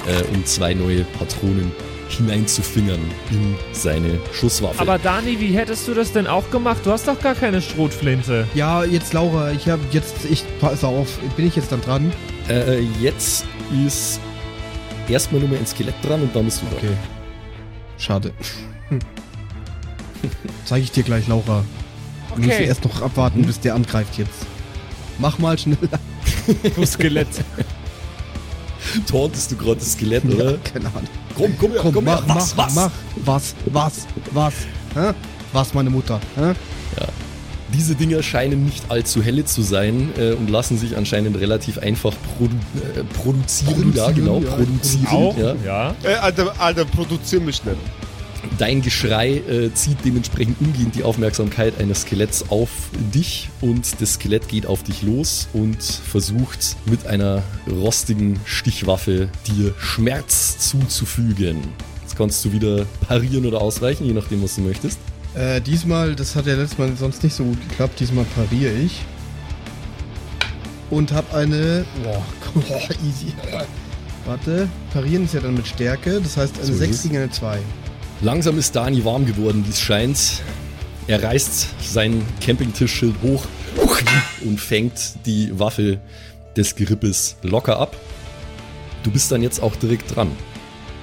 [0.07, 1.73] äh, um zwei neue Patronen
[2.09, 2.99] hineinzufingern
[3.31, 4.79] in seine Schusswaffe.
[4.79, 6.79] Aber Dani, wie hättest du das denn auch gemacht?
[6.83, 8.47] Du hast doch gar keine Schrotflinte.
[8.55, 12.11] Ja, jetzt Laura, ich habe jetzt, ich pass auf, bin ich jetzt dann dran?
[12.49, 13.45] äh, jetzt
[13.85, 14.19] ist
[15.07, 16.77] erstmal nur mal ein Skelett dran und dann bist du dran.
[16.77, 16.97] Okay.
[17.97, 18.33] Schade.
[20.65, 21.63] Zeige ich dir gleich, Laura.
[22.35, 22.65] Du musst Okay.
[22.65, 24.45] erst noch abwarten, bis der angreift jetzt.
[25.19, 25.77] Mach mal schneller.
[26.75, 27.27] Du Skelett.
[29.09, 30.57] Tauntest du gerade das Skelett, oder?
[30.59, 31.07] Keine Ahnung.
[31.39, 32.23] Komm, komm her, Komm, komm her.
[32.27, 32.75] mach, Was, mach, was?
[32.75, 32.91] mach.
[33.25, 33.93] Was, was,
[34.31, 34.53] was?
[34.95, 35.13] Hä?
[35.53, 36.19] Was, meine Mutter?
[36.35, 36.53] Hä?
[37.71, 42.13] Diese Dinger scheinen nicht allzu helle zu sein äh, und lassen sich anscheinend relativ einfach
[42.37, 42.55] produ
[42.95, 43.93] äh, produzieren.
[43.95, 45.07] Ja, Produzieren, genau, ja, produzieren.
[45.07, 45.37] Auch?
[45.37, 45.55] Ja.
[45.63, 45.95] Ja.
[46.03, 47.77] Äh, Alter, Alter, produzier mich schnell.
[48.59, 52.69] Dein Geschrei äh, zieht dementsprechend umgehend die Aufmerksamkeit eines Skeletts auf
[53.15, 57.41] dich und das Skelett geht auf dich los und versucht mit einer
[57.71, 61.59] rostigen Stichwaffe dir Schmerz zuzufügen.
[62.01, 64.99] Jetzt kannst du wieder parieren oder ausweichen, je nachdem, was du möchtest.
[65.35, 69.05] Äh, diesmal, das hat ja letztes Mal sonst nicht so gut geklappt, diesmal pariere ich.
[70.89, 71.85] Und hab eine.
[72.03, 73.31] Boah, boah, easy.
[74.25, 77.03] Warte, parieren ist ja dann mit Stärke, das heißt eine So ist 6 es.
[77.03, 77.59] gegen eine 2.
[78.21, 80.41] Langsam ist Dani warm geworden, wie es scheint.
[81.07, 83.45] Er reißt seinen Campingtischschild hoch
[84.45, 85.99] und fängt die Waffe
[86.55, 87.95] des Gerippes locker ab.
[89.03, 90.29] Du bist dann jetzt auch direkt dran.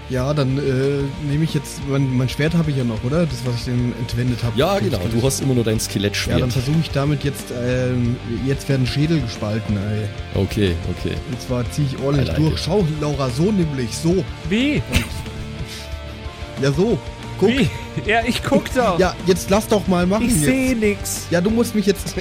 [0.09, 1.81] Ja, dann äh, nehme ich jetzt.
[1.89, 3.27] Mein, mein Schwert habe ich ja noch, oder?
[3.27, 4.57] Das, was ich dem entwendet habe.
[4.57, 5.01] Ja, genau.
[5.13, 6.41] Du hast immer nur dein Ja, Skelettschwert.
[6.41, 7.47] dann versuche ich damit jetzt.
[7.61, 8.15] Ähm,
[8.47, 10.07] jetzt werden Schädel gespalten, ey.
[10.41, 11.15] okay, okay.
[11.29, 12.53] Und zwar ziehe ich ordentlich like durch.
[12.53, 12.61] it.
[12.65, 14.23] Schau, Laura, so nämlich, so.
[14.49, 14.81] Wie?
[16.63, 16.99] Ja, so.
[17.39, 17.51] Guck.
[17.51, 17.69] Wie?
[18.07, 18.99] Ja, ich guck doch.
[18.99, 20.27] Ja, jetzt lass doch mal machen.
[20.27, 21.27] ich sehe nix.
[21.31, 22.15] Ja, du musst mich jetzt.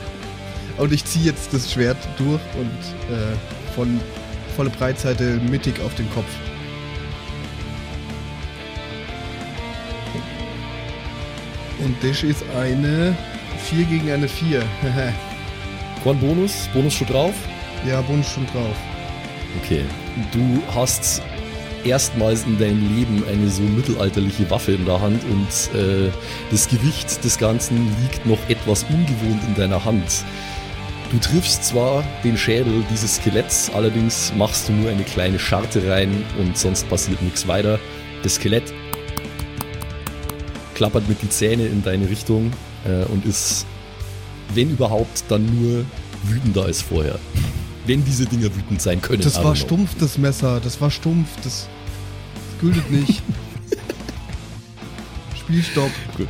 [0.78, 3.34] und ich ziehe jetzt das Schwert durch und äh,
[3.74, 4.00] von
[4.54, 6.26] volle Breitseite mittig auf den Kopf.
[11.78, 13.14] Und das ist eine
[13.58, 14.62] 4 gegen eine 4.
[16.02, 17.34] Korn Bonus, Bonus schon drauf.
[17.86, 18.76] ja, Bonus schon drauf.
[19.62, 19.84] Okay.
[20.32, 21.22] Du hast
[21.86, 26.10] erstmals in deinem Leben eine so mittelalterliche Waffe in der Hand und äh,
[26.50, 30.24] das Gewicht des Ganzen liegt noch etwas ungewohnt in deiner Hand.
[31.12, 36.24] Du triffst zwar den Schädel dieses Skeletts, allerdings machst du nur eine kleine Scharte rein
[36.38, 37.78] und sonst passiert nichts weiter.
[38.22, 38.74] Das Skelett
[40.74, 42.52] klappert mit die Zähne in deine Richtung
[42.84, 43.66] äh, und ist,
[44.54, 45.84] wenn überhaupt, dann nur
[46.24, 47.18] wütender als vorher.
[47.86, 49.22] Wenn diese Dinger wütend sein können.
[49.22, 50.60] Das war stumpf, das Messer.
[50.60, 51.28] Das war stumpf.
[51.44, 51.68] Das
[52.60, 53.22] gültet nicht.
[55.36, 55.90] Spielstopp.
[56.16, 56.28] Gut.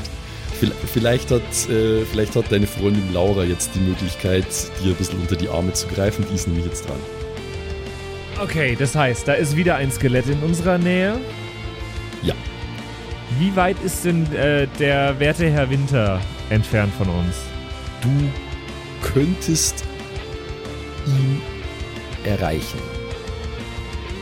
[0.93, 4.47] Vielleicht hat, äh, vielleicht hat deine Freundin Laura jetzt die Möglichkeit,
[4.83, 6.25] dir ein bisschen unter die Arme zu greifen.
[6.31, 6.99] Die ist nämlich jetzt dran.
[8.43, 11.19] Okay, das heißt, da ist wieder ein Skelett in unserer Nähe.
[12.23, 12.35] Ja.
[13.39, 17.35] Wie weit ist denn äh, der werte Herr Winter entfernt von uns?
[18.03, 18.11] Du
[19.03, 19.85] könntest
[21.07, 21.41] ihn
[22.25, 22.79] erreichen.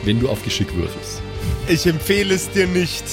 [0.04, 1.23] Wenn du auf Geschick würfelst.
[1.68, 3.04] Ich empfehle es dir nicht.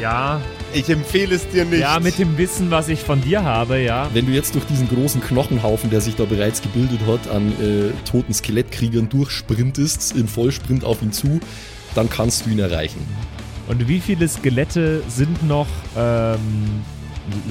[0.00, 0.40] Ja,
[0.72, 1.80] Ich empfehle es dir nicht.
[1.80, 4.10] ja, mit dem Wissen, was ich von dir habe, ja.
[4.12, 7.92] Wenn du jetzt durch diesen großen Knochenhaufen, der sich da bereits gebildet hat, an äh,
[8.10, 11.38] toten Skelettkriegern durchsprintest, im Vollsprint auf ihn zu,
[11.94, 13.00] dann kannst du ihn erreichen.
[13.68, 16.38] Und wie viele Skelette sind noch ähm,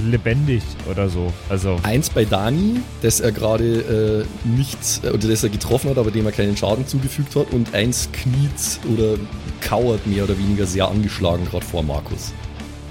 [0.06, 1.32] lebendig oder so?
[1.50, 5.98] Also, Eins bei Dani, das er gerade äh, nicht, äh, oder das er getroffen hat,
[5.98, 7.52] aber dem er keinen Schaden zugefügt hat.
[7.52, 9.16] Und eins kniet oder
[9.62, 12.34] kauert mehr oder weniger sehr angeschlagen gerade vor Markus.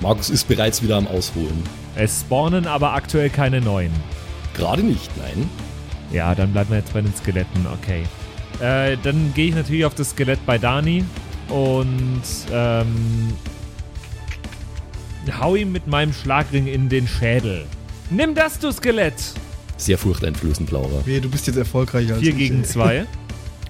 [0.01, 1.63] Markus ist bereits wieder am Ausholen.
[1.95, 3.93] es spawnen aber aktuell keine neuen.
[4.55, 5.49] Gerade nicht, nein.
[6.11, 8.03] Ja, dann bleiben wir jetzt bei den Skeletten, okay.
[8.61, 11.05] Äh, dann gehe ich natürlich auf das Skelett bei Dani
[11.49, 12.23] und
[12.53, 13.33] ähm,
[15.39, 17.65] hau ihm mit meinem Schlagring in den Schädel.
[18.11, 19.15] Nimm das, du Skelett!
[19.77, 21.05] Sehr furchteinflößend, Laura.
[21.07, 22.69] Wehe, du bist jetzt erfolgreicher als 4 ich, gegen ey.
[22.69, 23.07] 2.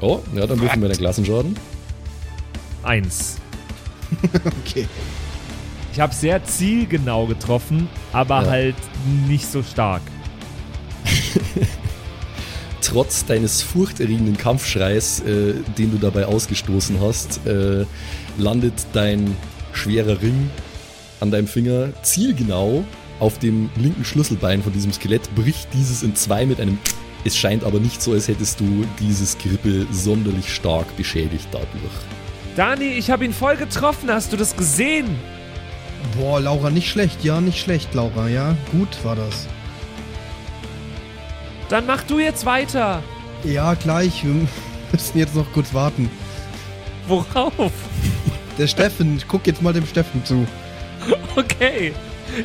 [0.01, 1.57] Oh, ja, dann würfen wir den Klassenschaden.
[2.83, 3.37] 1.
[4.67, 4.87] Okay.
[5.93, 8.51] Ich habe sehr zielgenau getroffen, aber Ja.
[8.51, 8.77] halt
[9.29, 10.03] nicht so stark.
[12.83, 17.87] trotz deines furchterregenden Kampfschreis, äh, den du dabei ausgestoßen hast, äh,
[18.39, 19.37] landet dein
[19.73, 20.51] schwerer Ring
[21.23, 22.85] an deinem Finger zielgenau
[23.21, 26.79] auf dem linken Schlüsselbein von diesem Skelett, bricht dieses in zwei mit einem
[27.25, 31.93] es scheint aber nicht so, als hättest du dieses Grippe sonderlich stark beschädigt dadurch.
[32.57, 34.11] Dani, ich habe ihn voll getroffen.
[34.11, 35.07] Hast du das gesehen?
[36.19, 37.23] Boah, Laura, nicht schlecht.
[37.25, 38.29] Ja, nicht schlecht, Laura.
[38.29, 39.47] Ja, gut war das.
[41.69, 43.03] Dann mach du jetzt weiter.
[43.45, 44.25] Ja, gleich.
[44.25, 44.35] Wir
[44.91, 46.11] müssen jetzt noch kurz warten.
[47.07, 47.73] Worauf?
[48.59, 50.47] Der Steffen, ich guck jetzt mal dem Steffen zu.
[51.37, 51.93] Okay.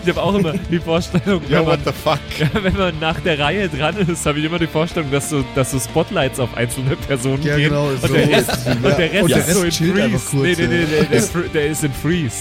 [0.03, 2.19] Ich habe auch immer die Vorstellung, Ja, wenn, what man, the fuck?
[2.39, 5.45] ja, wenn man nach der Reihe dran ist, habe ich immer die Vorstellung, dass so,
[5.55, 7.69] dass so Spotlights auf einzelne Personen Ja, gehen.
[7.69, 8.89] genau, Und, so der Rest, ist es, und ja.
[8.91, 10.31] der Rest Und der ist so in Rest chillt einfach Freeze.
[10.45, 11.01] kurz, nee, nee, nee, ja.
[11.03, 12.35] nee der, fr- der ist in Freeze.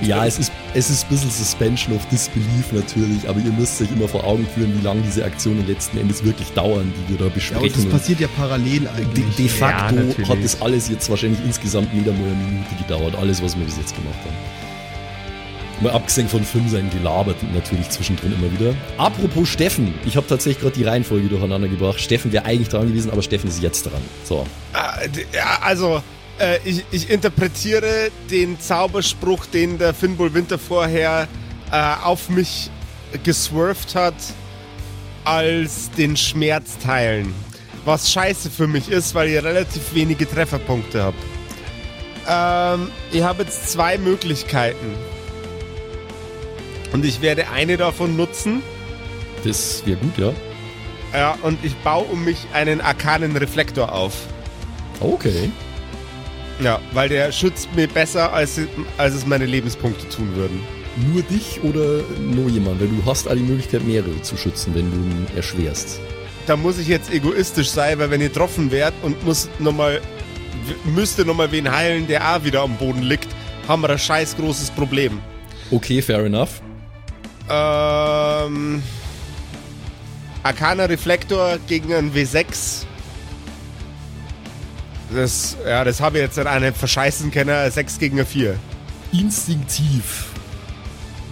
[0.00, 3.88] Ja, es ist, es ist ein bisschen Suspension of Disbelief natürlich, aber ihr müsst euch
[3.94, 7.24] immer vor Augen führen, wie lange diese Aktionen letzten Endes wirklich dauern, die wir da
[7.24, 7.72] Ja, und besprechen.
[7.74, 9.36] das passiert ja parallel de, eigentlich.
[9.36, 10.28] de facto natürlich.
[10.30, 13.76] hat das alles jetzt wahrscheinlich insgesamt wieder mal eine Minute gedauert, alles, was wir bis
[13.76, 14.65] jetzt gemacht haben.
[15.80, 18.74] Mal abgesehen von Film sein gelabert natürlich zwischendrin immer wieder.
[18.96, 22.00] Apropos Steffen, ich habe tatsächlich gerade die Reihenfolge durcheinander gebracht.
[22.00, 24.00] Steffen wäre eigentlich dran gewesen, aber Steffen ist jetzt dran.
[24.24, 24.46] So.
[24.72, 24.98] Ah,
[25.60, 26.02] also,
[26.38, 31.28] äh, ich, ich interpretiere den Zauberspruch, den der Finbull Winter vorher
[31.70, 32.70] äh, auf mich
[33.22, 34.14] geswerft hat,
[35.24, 37.34] als den Schmerz teilen.
[37.84, 41.16] Was scheiße für mich ist, weil ich relativ wenige Trefferpunkte habe.
[42.28, 44.94] Ähm, ich habe jetzt zwei Möglichkeiten.
[46.96, 48.62] Und ich werde eine davon nutzen.
[49.44, 50.32] Das wäre gut, ja.
[51.12, 54.14] Ja, und ich baue um mich einen arkanen Reflektor auf.
[55.00, 55.50] Okay.
[56.58, 58.58] Ja, weil der schützt mir besser, als,
[58.96, 60.58] als es meine Lebenspunkte tun würden.
[61.12, 62.80] Nur dich oder nur jemand?
[62.80, 66.00] Weil du hast all die Möglichkeit, mehrere zu schützen, wenn du ihn erschwerst.
[66.46, 70.00] Da muss ich jetzt egoistisch sein, weil wenn ihr getroffen werdet und muss noch mal,
[70.86, 73.28] müsste nochmal wen heilen, der auch wieder am Boden liegt,
[73.68, 75.20] haben wir ein scheiß großes Problem.
[75.70, 76.62] Okay, fair enough.
[77.48, 78.82] Ähm.
[80.42, 82.84] Arcana Reflektor gegen einen W6.
[85.12, 87.70] Das, ja, das habe ich jetzt in einem verscheißen Kenner.
[87.70, 88.56] 6 gegen eine 4.
[89.12, 90.26] Instinktiv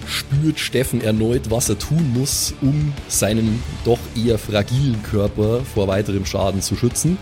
[0.07, 6.27] spürt Steffen erneut, was er tun muss, um seinen doch eher fragilen Körper vor weiterem
[6.27, 7.17] Schaden zu schützen.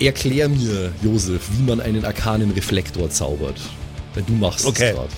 [0.00, 3.60] Erklär mir, Josef, wie man einen arkanen Reflektor zaubert.
[4.14, 4.90] Weil du machst Okay.
[4.90, 5.08] es gerade.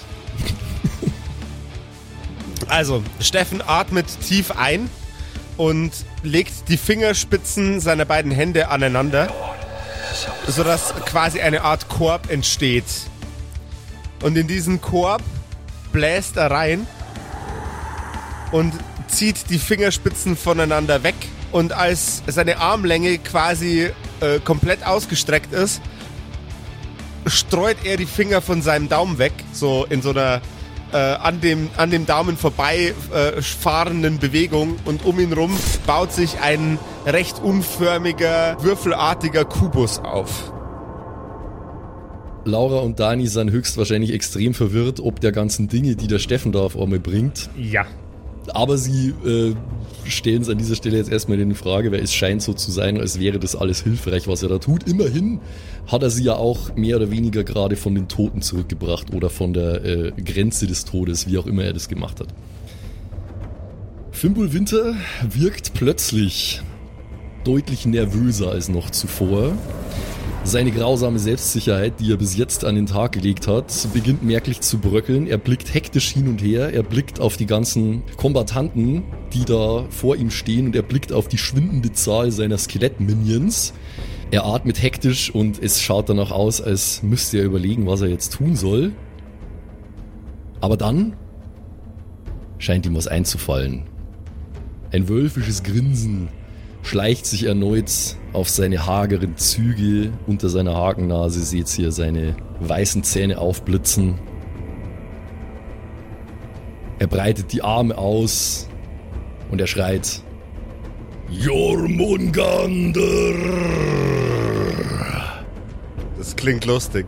[2.70, 4.88] Also, Steffen atmet tief ein
[5.56, 5.90] und
[6.22, 9.28] legt die Fingerspitzen seiner beiden Hände aneinander,
[10.46, 12.84] sodass quasi eine Art Korb entsteht.
[14.22, 15.22] Und in diesen Korb
[15.92, 16.86] bläst er rein
[18.52, 18.72] und
[19.08, 21.16] zieht die Fingerspitzen voneinander weg.
[21.50, 23.90] Und als seine Armlänge quasi
[24.20, 25.82] äh, komplett ausgestreckt ist,
[27.26, 30.40] streut er die Finger von seinem Daumen weg, so in so einer
[30.93, 36.12] äh, an, dem, an dem Daumen vorbei äh, fahrenden Bewegung und um ihn rum baut
[36.12, 40.53] sich ein recht unförmiger, würfelartiger Kubus auf.
[42.45, 46.61] Laura und Dani sind höchstwahrscheinlich extrem verwirrt, ob der ganzen Dinge, die der Steffen da
[46.61, 47.51] auf einmal bringt.
[47.57, 47.86] Ja.
[48.49, 49.55] Aber sie äh,
[50.05, 52.99] stellen es an dieser Stelle jetzt erstmal in Frage, weil es scheint so zu sein,
[52.99, 54.88] als wäre das alles hilfreich, was er da tut.
[54.88, 55.41] Immerhin
[55.86, 59.53] hat er sie ja auch mehr oder weniger gerade von den Toten zurückgebracht oder von
[59.53, 62.28] der äh, Grenze des Todes, wie auch immer er das gemacht hat.
[64.11, 66.61] Fimbul Winter wirkt plötzlich
[67.45, 69.57] deutlich nervöser als noch zuvor.
[70.43, 74.78] Seine grausame Selbstsicherheit, die er bis jetzt an den Tag gelegt hat, beginnt merklich zu
[74.78, 75.26] bröckeln.
[75.26, 80.16] Er blickt hektisch hin und her, er blickt auf die ganzen Kombattanten, die da vor
[80.16, 83.74] ihm stehen und er blickt auf die schwindende Zahl seiner Skelett-Minions.
[84.32, 88.32] Er atmet hektisch und es schaut danach aus, als müsste er überlegen, was er jetzt
[88.32, 88.93] tun soll.
[90.61, 91.16] Aber dann
[92.59, 93.84] scheint ihm was einzufallen.
[94.91, 96.28] Ein wölfisches Grinsen
[96.83, 97.91] schleicht sich erneut
[98.33, 100.12] auf seine hageren Züge.
[100.26, 104.14] Unter seiner Hakennase seht ihr seine weißen Zähne aufblitzen.
[106.99, 108.68] Er breitet die Arme aus
[109.51, 110.22] und er schreit:
[111.31, 113.01] Jormungandr!
[116.18, 117.07] Das klingt lustig.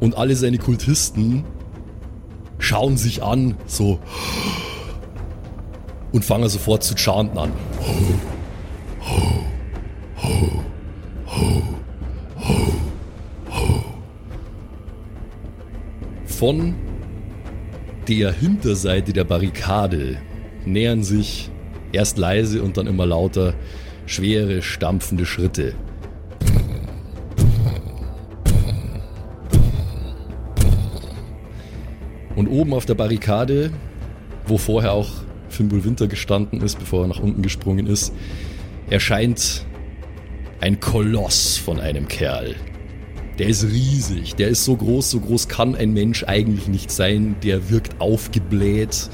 [0.00, 1.44] Und alle seine Kultisten
[2.58, 4.00] schauen sich an, so.
[6.14, 7.52] Und fangen sofort zu chanten an.
[16.24, 16.74] Von
[18.08, 20.16] der Hinterseite der Barrikade
[20.64, 21.50] nähern sich
[21.94, 23.54] Erst leise und dann immer lauter,
[24.04, 25.76] schwere, stampfende Schritte.
[32.34, 33.70] Und oben auf der Barrikade,
[34.48, 35.08] wo vorher auch
[35.54, 38.12] Fimbul Winter gestanden ist, bevor er nach unten gesprungen ist,
[38.90, 39.64] erscheint
[40.60, 42.54] ein Koloss von einem Kerl.
[43.38, 47.36] Der ist riesig, der ist so groß, so groß kann ein Mensch eigentlich nicht sein.
[47.42, 49.10] Der wirkt aufgebläht.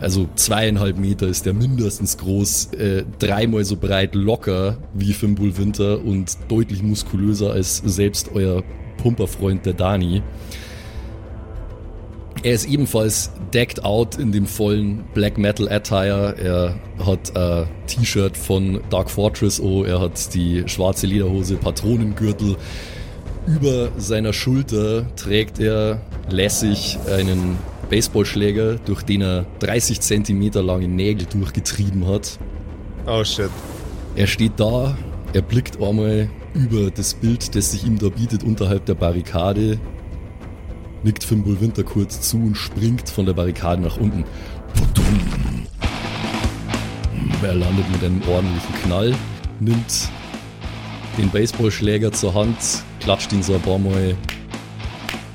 [0.00, 6.02] Also zweieinhalb Meter ist der mindestens groß, äh, dreimal so breit locker wie Fimbul Winter
[6.04, 8.62] und deutlich muskulöser als selbst euer
[8.96, 10.22] Pumperfreund der Dani.
[12.44, 16.36] Er ist ebenfalls decked out in dem vollen Black Metal Attire.
[16.38, 16.74] Er
[17.06, 22.56] hat ein T-Shirt von Dark Fortress, oh, er hat die schwarze Lederhose, Patronengürtel.
[23.46, 27.56] Über seiner Schulter trägt er lässig einen
[27.88, 32.38] Baseballschläger, durch den er 30 Zentimeter lange Nägel durchgetrieben hat.
[33.06, 33.50] Oh shit.
[34.16, 34.94] Er steht da,
[35.32, 39.78] er blickt einmal über das Bild, das sich ihm da bietet unterhalb der Barrikade,
[41.04, 44.24] nickt Fimbul Winter kurz zu und springt von der Barrikade nach unten.
[47.42, 49.14] Er landet mit einem ordentlichen Knall,
[49.60, 50.08] nimmt
[51.18, 52.56] den Baseballschläger zur Hand,
[53.00, 54.16] klatscht ihn so ein paar Mal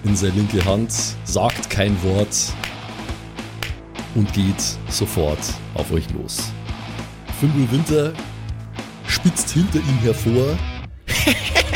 [0.03, 0.91] in seine linke Hand,
[1.23, 2.35] sagt kein Wort
[4.15, 5.39] und geht sofort
[5.75, 6.51] auf euch los.
[7.39, 8.11] Fimbul Winter
[9.07, 10.57] spitzt hinter ihm hervor.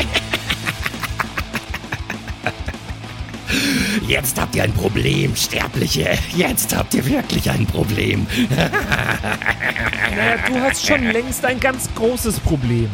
[4.06, 6.18] Jetzt habt ihr ein Problem, Sterbliche.
[6.36, 8.26] Jetzt habt ihr wirklich ein Problem.
[8.50, 12.90] Naja, du hast schon längst ein ganz großes Problem.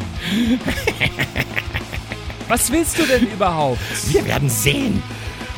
[2.47, 3.79] Was willst du denn überhaupt?
[4.11, 5.03] Wir werden sehen,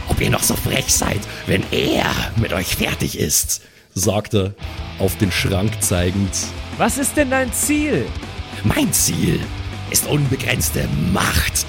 [0.08, 3.62] ob ihr noch so frech seid, wenn er mit euch fertig ist.
[3.94, 4.54] sagt er,
[5.00, 6.32] auf den Schrank zeigend.
[6.78, 8.06] Was ist denn dein Ziel?
[8.64, 9.40] Mein Ziel
[9.92, 11.66] ist unbegrenzte Macht.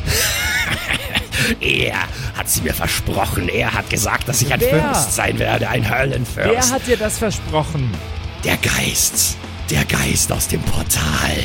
[1.60, 1.96] Er
[2.36, 3.48] hat sie mir versprochen.
[3.48, 4.80] Er hat gesagt, dass ich ein Wer?
[4.92, 6.72] Fürst sein werde, ein Wer Höllenfürst.
[6.72, 7.90] hat dir das versprochen?
[8.44, 9.36] Der Geist.
[9.70, 11.36] Der Geist aus dem Portal.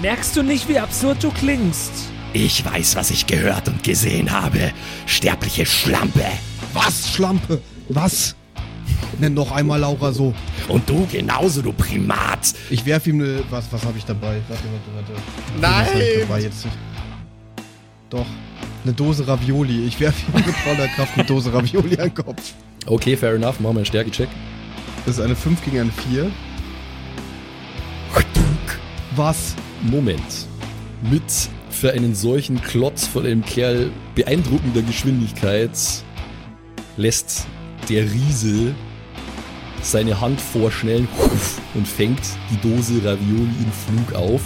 [0.00, 1.92] Merkst du nicht, wie absurd du klingst?
[2.32, 4.72] Ich weiß, was ich gehört und gesehen habe.
[5.06, 6.24] Sterbliche Schlampe.
[6.72, 7.60] Was, Schlampe?
[7.88, 8.34] Was?
[9.18, 10.34] Nenn noch einmal Laura so.
[10.68, 12.54] Und du genauso, du Primat.
[12.70, 13.42] Ich werf ihm eine.
[13.50, 14.40] Was, was habe ich dabei?
[14.48, 15.10] Warte, warte,
[15.60, 15.90] warte.
[15.92, 16.00] Nein!
[16.00, 16.66] Ich dabei jetzt?
[18.10, 18.26] Doch.
[18.88, 19.84] Eine Dose Ravioli.
[19.84, 22.54] Ich werf ihm mit voller Kraft eine Dose Ravioli an den Kopf.
[22.86, 24.30] Okay, fair enough, machen wir einen Stärkecheck.
[25.04, 26.30] Das ist eine 5 gegen eine 4.
[29.14, 29.54] Was?
[29.82, 30.46] Moment.
[31.02, 31.22] Mit
[31.68, 35.78] für einen solchen Klotz von einem Kerl beeindruckender Geschwindigkeit
[36.96, 37.46] lässt
[37.90, 38.74] der Riese
[39.82, 41.08] seine Hand vorschnellen
[41.74, 44.40] und fängt die Dose Ravioli im Flug auf.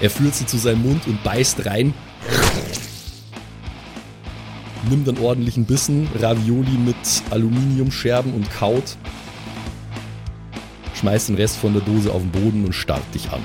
[0.00, 1.94] Er führt sie zu seinem Mund und beißt rein.
[4.88, 6.96] Nimmt einen ordentlichen Bissen Ravioli mit
[7.30, 8.96] Aluminiumscherben und kaut.
[10.94, 13.42] Schmeißt den Rest von der Dose auf den Boden und starrt dich an.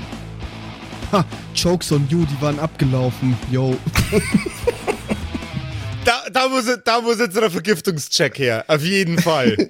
[1.12, 1.24] Ha,
[1.54, 3.36] Jokes on you, die waren abgelaufen.
[3.50, 3.76] Yo.
[6.04, 8.64] Da, da, muss, da muss jetzt ein Vergiftungscheck her.
[8.66, 9.56] Auf jeden Fall.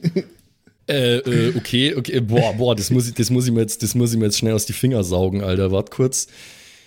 [0.89, 3.95] Äh, äh, okay, okay, boah, boah, das muss ich, das muss ich mir jetzt, das
[3.95, 5.71] muss ich mir jetzt schnell aus die Finger saugen, Alter.
[5.71, 6.27] Wart kurz.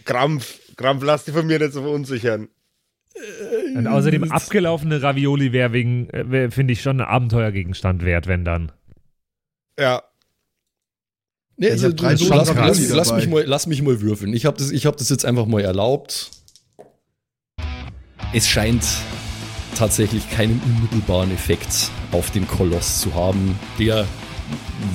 [0.04, 0.60] Krampf.
[0.76, 2.50] Krampf, lass dich von mir nicht so verunsichern.
[3.76, 8.44] Und außerdem abgelaufene Ravioli wäre wegen, äh, wär, finde ich, schon ein Abenteuergegenstand wert, wenn
[8.44, 8.72] dann.
[9.80, 10.04] Ja.
[11.58, 14.34] Nee, Also also, drei lass, lass, Ravioli lass, mich mal, lass mich mal würfeln.
[14.34, 16.32] Ich habe das, ich hab das jetzt einfach mal erlaubt.
[18.34, 18.84] Es scheint
[19.76, 24.06] tatsächlich keinen unmittelbaren Effekt auf den Koloss zu haben, der,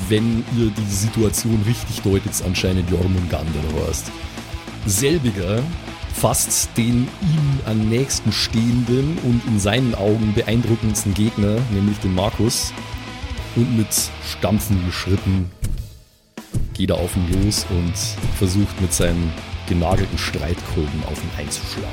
[0.09, 4.11] wenn ihr die Situation richtig deutet, anscheinend Jormungandr warst.
[4.87, 5.63] Selbiger
[6.13, 12.73] fasst den ihm am nächsten stehenden und in seinen Augen beeindruckendsten Gegner, nämlich den Markus,
[13.57, 13.89] und mit
[14.29, 15.51] stampfenden Schritten
[16.75, 17.95] geht er auf ihn los und
[18.37, 19.33] versucht mit seinem
[19.69, 21.89] genagelten Streitkolben auf ihn einzuschlagen.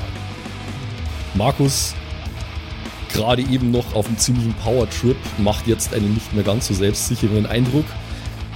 [1.34, 1.94] Markus,
[3.12, 7.46] gerade eben noch auf einem ziemlichen Power-Trip, macht jetzt einen nicht mehr ganz so selbstsicheren
[7.46, 7.84] Eindruck,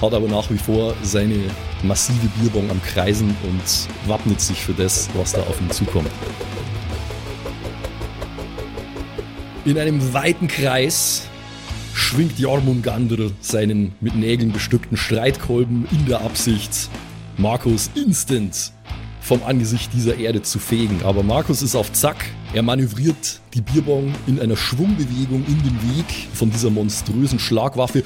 [0.00, 1.38] hat aber nach wie vor seine
[1.82, 6.10] massive Bierbong am Kreisen und wappnet sich für das, was da auf ihn zukommt.
[9.64, 11.28] In einem weiten Kreis
[11.94, 16.88] schwingt Jormungandr seinen mit Nägeln bestückten Streitkolben in der Absicht,
[17.36, 18.72] Markus instant
[19.20, 21.00] vom Angesicht dieser Erde zu fegen.
[21.04, 22.24] Aber Markus ist auf Zack.
[22.52, 28.02] Er manövriert die Bierbong in einer Schwungbewegung in den Weg von dieser monströsen Schlagwaffe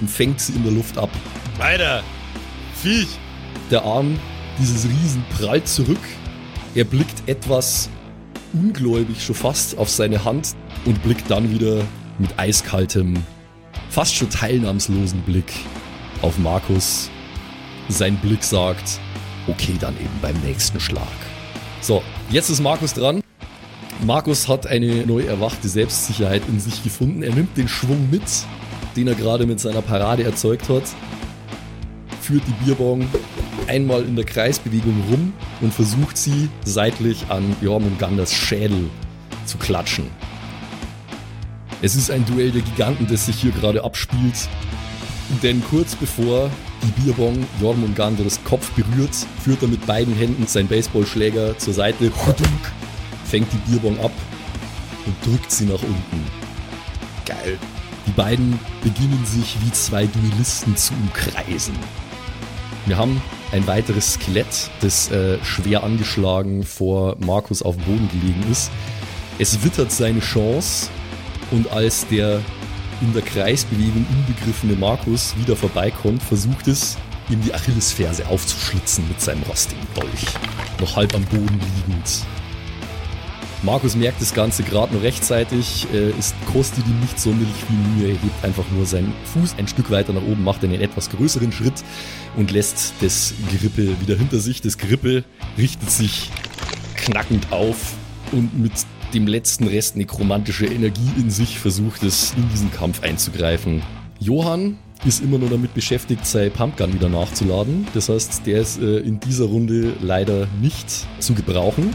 [0.00, 1.10] und fängt sie in der Luft ab.
[1.58, 2.02] Weiter.
[2.82, 3.08] Viech.
[3.70, 4.18] Der Arm
[4.58, 5.98] dieses Riesen prallt zurück.
[6.74, 7.90] Er blickt etwas
[8.52, 10.54] ungläubig schon fast auf seine Hand
[10.84, 11.82] und blickt dann wieder
[12.18, 13.14] mit eiskaltem,
[13.90, 15.52] fast schon teilnahmslosen Blick
[16.22, 17.10] auf Markus.
[17.88, 19.00] Sein Blick sagt,
[19.48, 21.02] okay, dann eben beim nächsten Schlag.
[21.80, 23.22] So, jetzt ist Markus dran.
[24.06, 27.22] Markus hat eine neu erwachte Selbstsicherheit in sich gefunden.
[27.22, 28.22] Er nimmt den Schwung mit,
[28.94, 30.84] den er gerade mit seiner Parade erzeugt hat,
[32.28, 33.08] führt die Bierbong
[33.68, 38.90] einmal in der Kreisbewegung rum und versucht sie seitlich an Jormunganders Schädel
[39.46, 40.04] zu klatschen.
[41.80, 44.46] Es ist ein Duell der Giganten, das sich hier gerade abspielt.
[45.42, 46.50] Denn kurz bevor
[46.82, 52.12] die Bierbong Jormunganders Kopf berührt, führt er mit beiden Händen seinen Baseballschläger zur Seite,
[53.24, 54.12] fängt die Bierbong ab
[55.06, 56.26] und drückt sie nach unten.
[57.24, 57.58] Geil.
[58.06, 61.74] Die beiden beginnen sich wie zwei Duellisten zu umkreisen.
[62.88, 63.20] Wir haben
[63.52, 68.70] ein weiteres Skelett, das äh, schwer angeschlagen vor Markus auf dem Boden gelegen ist.
[69.38, 70.88] Es wittert seine Chance
[71.50, 72.40] und als der
[73.02, 76.96] in der Kreisbewegung inbegriffene Markus wieder vorbeikommt, versucht es,
[77.28, 80.24] ihm die Achillesferse aufzuschlitzen mit seinem rostigen Dolch.
[80.80, 82.26] Noch halb am Boden liegend.
[83.62, 85.86] Markus merkt das Ganze gerade nur rechtzeitig.
[85.92, 88.14] Äh, es kostet ihm nicht sonderlich viel Mühe.
[88.14, 91.50] Er hebt einfach nur seinen Fuß ein Stück weiter nach oben, macht einen etwas größeren
[91.50, 91.84] Schritt
[92.36, 94.60] und lässt das Gerippe wieder hinter sich.
[94.60, 95.24] Das Gerippe
[95.56, 96.30] richtet sich
[96.96, 97.94] knackend auf
[98.30, 98.72] und mit
[99.12, 103.82] dem letzten Rest nekromantische Energie in sich versucht es, in diesen Kampf einzugreifen.
[104.20, 107.86] Johann ist immer nur damit beschäftigt, sein Pumpgun wieder nachzuladen.
[107.94, 110.86] Das heißt, der ist äh, in dieser Runde leider nicht
[111.18, 111.90] zu gebrauchen.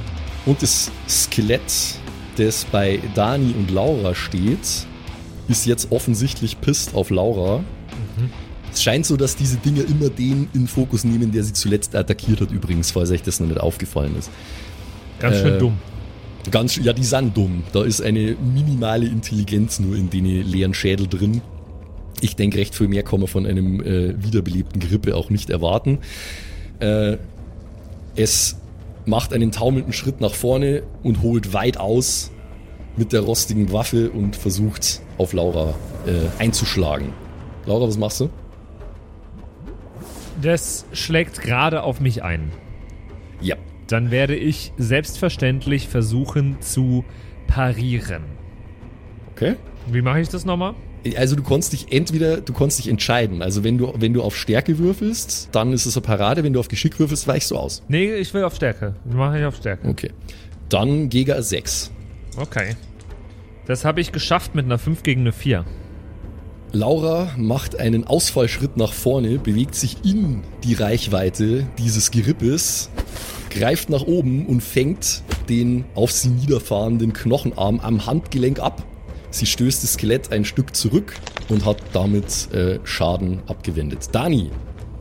[0.45, 1.61] Und das Skelett,
[2.37, 4.85] das bei Dani und Laura steht,
[5.47, 7.59] ist jetzt offensichtlich pisst auf Laura.
[7.59, 8.29] Mhm.
[8.73, 12.41] Es scheint so, dass diese Dinge immer den in Fokus nehmen, der sie zuletzt attackiert
[12.41, 14.31] hat, übrigens, falls euch das noch nicht aufgefallen ist.
[15.19, 15.77] Ganz schön äh, dumm.
[16.51, 17.63] Ganz, ja, die sind dumm.
[17.71, 21.41] Da ist eine minimale Intelligenz nur in den leeren Schädel drin.
[22.19, 25.99] Ich denke, recht viel mehr kann man von einem äh, wiederbelebten Grippe auch nicht erwarten.
[26.79, 27.17] Äh,
[28.15, 28.57] es
[29.05, 32.31] macht einen taumelnden Schritt nach vorne und holt weit aus
[32.95, 35.73] mit der rostigen Waffe und versucht auf Laura
[36.05, 37.13] äh, einzuschlagen.
[37.65, 38.29] Laura, was machst du?
[40.41, 42.51] Das schlägt gerade auf mich ein.
[43.41, 43.55] Ja.
[43.87, 47.03] Dann werde ich selbstverständlich versuchen zu
[47.47, 48.23] parieren.
[49.31, 49.55] Okay.
[49.87, 50.75] Wie mache ich das nochmal?
[51.17, 53.41] Also du kannst dich entweder, du kannst dich entscheiden.
[53.41, 56.43] Also wenn du, wenn du auf Stärke würfelst, dann ist es eine Parade.
[56.43, 57.83] Wenn du auf Geschick würfelst, weichst du aus.
[57.87, 58.95] Nee, ich will auf Stärke.
[59.05, 59.87] Mache ich auf Stärke.
[59.87, 60.11] Okay.
[60.69, 61.91] Dann Gega 6.
[62.37, 62.75] Okay.
[63.65, 65.65] Das habe ich geschafft mit einer 5 gegen eine 4.
[66.75, 72.89] Laura macht einen Ausfallschritt nach vorne, bewegt sich in die Reichweite dieses Gerippes,
[73.51, 78.83] greift nach oben und fängt den auf sie niederfahrenden Knochenarm am Handgelenk ab.
[79.33, 81.15] Sie stößt das Skelett ein Stück zurück
[81.49, 84.09] und hat damit äh, Schaden abgewendet.
[84.11, 84.51] Dani.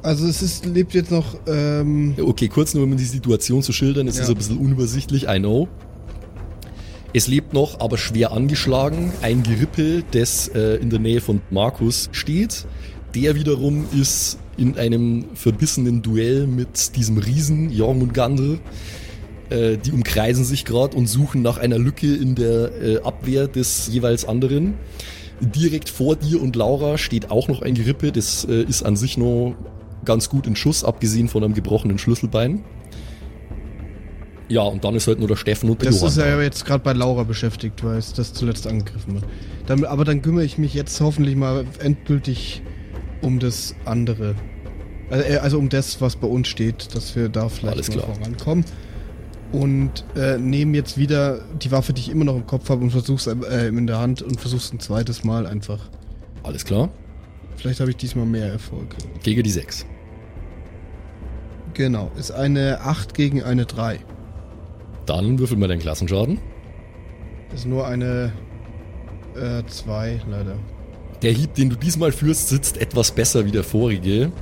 [0.03, 1.37] Also es ist, lebt jetzt noch...
[1.47, 4.09] Ähm okay, kurz nur um die Situation zu schildern.
[4.09, 4.23] Es ja.
[4.23, 5.69] ist ein bisschen unübersichtlich, I know.
[7.13, 9.13] Es lebt noch, aber schwer angeschlagen.
[9.21, 12.65] Ein Gerippe, das äh, in der Nähe von Markus steht.
[13.15, 18.59] Der wiederum ist in einem verbissenen Duell mit diesem Riesen Jormungandr
[19.53, 23.89] äh, die umkreisen sich gerade und suchen nach einer Lücke in der äh, Abwehr des
[23.89, 24.75] jeweils anderen.
[25.41, 29.19] Direkt vor dir und Laura steht auch noch ein Gerippe, das äh, ist an sich
[29.19, 29.57] nur
[30.05, 32.65] ganz gut in Schuss, abgesehen von einem gebrochenen Schlüsselbein.
[34.49, 36.17] Ja, und dann ist halt nur der Steffen und der das Johann.
[36.17, 39.25] Das ist ja jetzt gerade bei Laura beschäftigt, weil es das zuletzt angegriffen wird.
[39.67, 42.63] Dann, aber dann kümmere ich mich jetzt hoffentlich mal endgültig
[43.21, 44.35] um das andere.
[45.11, 48.15] Also, also um das, was bei uns steht, dass wir da vielleicht Alles mal klar.
[48.15, 48.65] vorankommen
[49.53, 52.91] und äh, nehme jetzt wieder die Waffe, die ich immer noch im Kopf habe und
[52.91, 55.79] versuch's äh, in der Hand und versuch's ein zweites Mal einfach.
[56.43, 56.89] Alles klar.
[57.57, 58.97] Vielleicht habe ich diesmal mehr Erfolg.
[59.23, 59.87] Gegen die 6.
[61.75, 64.01] Genau, ist eine 8 gegen eine 3.
[65.07, 66.39] Dann würfel mal deinen Klassenschaden.
[67.55, 68.33] Ist nur eine
[69.67, 70.57] 2, äh, leider.
[71.23, 74.33] Der Hieb, den du diesmal führst, sitzt etwas besser wie der vorige.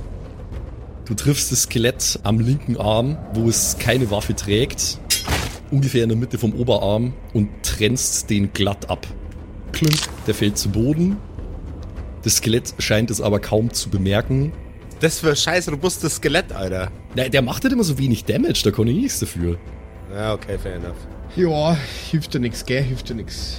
[1.05, 4.99] Du triffst das Skelett am linken Arm, wo es keine Waffe trägt,
[5.71, 9.07] ungefähr in der Mitte vom Oberarm und trennst den glatt ab.
[9.71, 9.97] Klink,
[10.27, 11.17] der fällt zu Boden.
[12.23, 14.51] Das Skelett scheint es aber kaum zu bemerken.
[14.99, 16.91] Das für ein scheiß robustes Skelett, Alter.
[17.15, 19.57] Na, der macht halt immer so wenig Damage, da kann ich nichts dafür.
[20.13, 20.97] Ja, okay, fair enough.
[21.35, 21.77] Ja,
[22.11, 22.83] hilft dir nix, gell?
[22.83, 23.57] Hilft dir nix.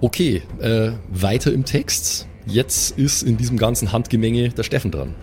[0.00, 2.26] Okay, äh, weiter im Text.
[2.46, 5.14] Jetzt ist in diesem ganzen Handgemenge der Steffen dran.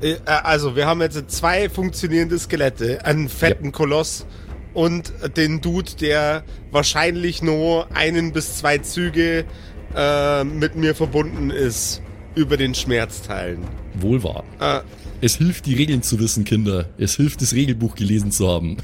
[0.00, 3.70] Äh, also, wir haben jetzt zwei funktionierende Skelette, einen fetten ja.
[3.70, 4.26] Koloss
[4.78, 9.44] und den Dude, der wahrscheinlich nur einen bis zwei Züge
[9.92, 12.00] äh, mit mir verbunden ist
[12.36, 13.58] über den Schmerzteilen.
[13.94, 14.44] Wohl wahr.
[14.60, 14.82] Äh,
[15.20, 16.88] es hilft, die Regeln zu wissen, Kinder.
[16.96, 18.76] Es hilft, das Regelbuch gelesen zu haben.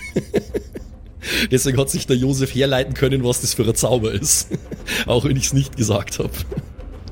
[1.53, 4.49] Deswegen hat sich der Josef herleiten können, was das für ein Zauber ist.
[5.07, 6.33] Auch wenn ich es nicht gesagt habe.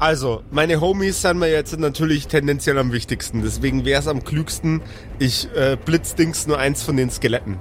[0.01, 3.43] Also, meine Homies sind mir jetzt natürlich tendenziell am wichtigsten.
[3.43, 4.81] Deswegen wäre es am klügsten,
[5.21, 7.59] ich äh, blitzdings nur eins von den Skeletten.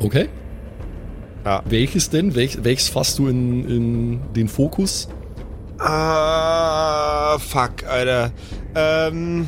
[0.00, 0.28] Okay.
[1.44, 1.62] Ja.
[1.66, 2.34] Welches denn?
[2.34, 5.08] Welch, welches fasst du in, in den Fokus?
[5.78, 8.32] Ah, fuck, Alter.
[8.74, 9.46] Ähm.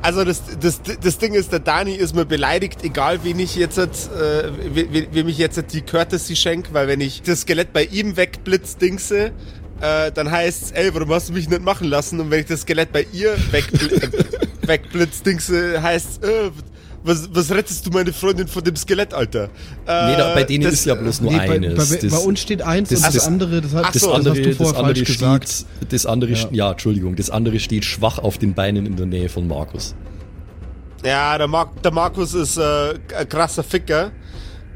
[0.00, 3.78] Also das, das, das Ding ist, der Dani ist mir beleidigt, egal wen ich jetzt,
[3.78, 9.30] äh, wem ich jetzt die Courtesy schenke, weil wenn ich das Skelett bei ihm wegblitzdingse,
[9.80, 12.18] äh, dann heißt ey, warum hast du mich nicht machen lassen?
[12.18, 14.10] Und wenn ich das Skelett bei ihr wegbl
[14.66, 16.50] wegblitzdingse, heißt äh,
[17.04, 19.44] was, was rettest du meine Freundin von dem Skelett, Alter?
[19.44, 19.46] Äh,
[20.10, 21.76] nee, da, bei denen das, ist ja bloß nur nee, eines.
[21.76, 24.12] Bei, bei, das, bei, uns steht eins das, und das, andere, das, hat, das, so,
[24.12, 25.66] andere, das, das andere steht, gesagt.
[25.88, 26.48] das andere, ja.
[26.50, 29.94] ja, Entschuldigung, das andere steht schwach auf den Beinen in der Nähe von Markus.
[31.04, 34.12] Ja, der, Mar der Markus ist äh, ein krasser Ficker.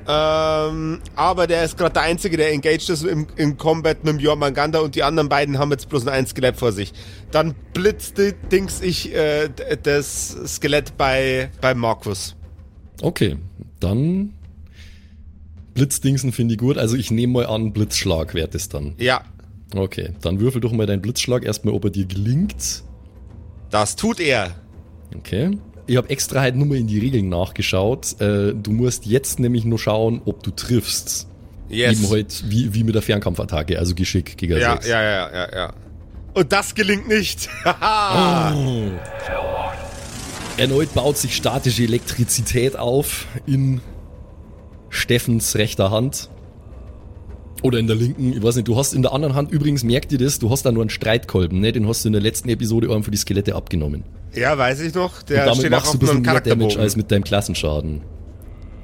[0.08, 4.20] Ähm, aber der ist gerade der Einzige, der engaged ist im, im Combat mit dem
[4.20, 6.92] Jormungandr und die anderen beiden haben jetzt bloß ein Skelett vor sich.
[7.32, 8.16] Dann blitzt
[8.52, 9.48] Dings ich äh,
[9.82, 12.36] das Skelett bei, bei Markus.
[13.02, 13.36] Okay,
[13.80, 14.34] dann
[15.74, 16.78] Blitzdingsen finde ich gut.
[16.78, 18.94] Also ich nehme mal an, Blitzschlag wird es dann.
[18.98, 19.22] Ja.
[19.74, 22.84] Okay, dann würfel doch mal deinen Blitzschlag erstmal, ob er dir gelingt.
[23.70, 24.54] Das tut er.
[25.16, 28.20] Okay ich habe extra halt nur mal in die Regeln nachgeschaut.
[28.20, 31.28] Äh, du musst jetzt nämlich nur schauen, ob du triffst.
[31.68, 31.98] Yes.
[31.98, 34.88] Eben halt wie, wie mit der Fernkampfattacke, also Geschick gegen ja, 6.
[34.88, 35.72] Ja, ja, ja, ja.
[36.34, 37.48] Und das gelingt nicht.
[37.64, 38.90] oh.
[40.58, 43.80] Erneut baut sich statische Elektrizität auf in
[44.90, 46.30] Steffens rechter Hand.
[47.66, 50.12] Oder in der linken, ich weiß nicht, du hast in der anderen Hand übrigens, merkt
[50.12, 51.72] ihr das, du hast da nur einen Streitkolben, ne?
[51.72, 54.04] Den hast du in der letzten Episode einem für die Skelette abgenommen.
[54.34, 55.20] Ja, weiß ich noch.
[55.22, 57.24] Der Und damit steht machst auch auf du ein bisschen mehr Damage als mit deinem
[57.24, 58.02] Klassenschaden.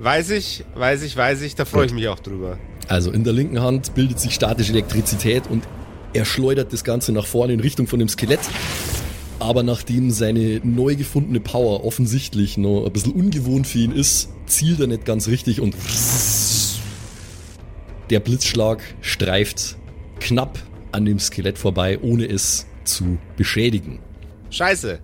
[0.00, 2.58] Weiß ich, weiß ich, weiß ich, da freue ich mich auch drüber.
[2.88, 5.62] Also in der linken Hand bildet sich statische Elektrizität und
[6.12, 8.40] er schleudert das Ganze nach vorne in Richtung von dem Skelett.
[9.38, 14.80] Aber nachdem seine neu gefundene Power offensichtlich noch ein bisschen ungewohnt für ihn ist, zielt
[14.80, 15.76] er nicht ganz richtig und
[18.12, 19.76] der Blitzschlag streift
[20.20, 20.58] knapp
[20.92, 24.00] an dem Skelett vorbei, ohne es zu beschädigen.
[24.50, 25.00] Scheiße.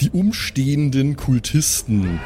[0.00, 2.18] Die umstehenden Kultisten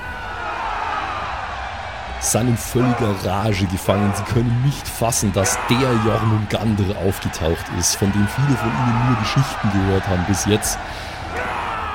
[2.20, 4.10] sind in völliger Rage gefangen.
[4.16, 9.18] Sie können nicht fassen, dass der Jormungandr aufgetaucht ist, von dem viele von ihnen nur
[9.18, 10.78] Geschichten gehört haben bis jetzt.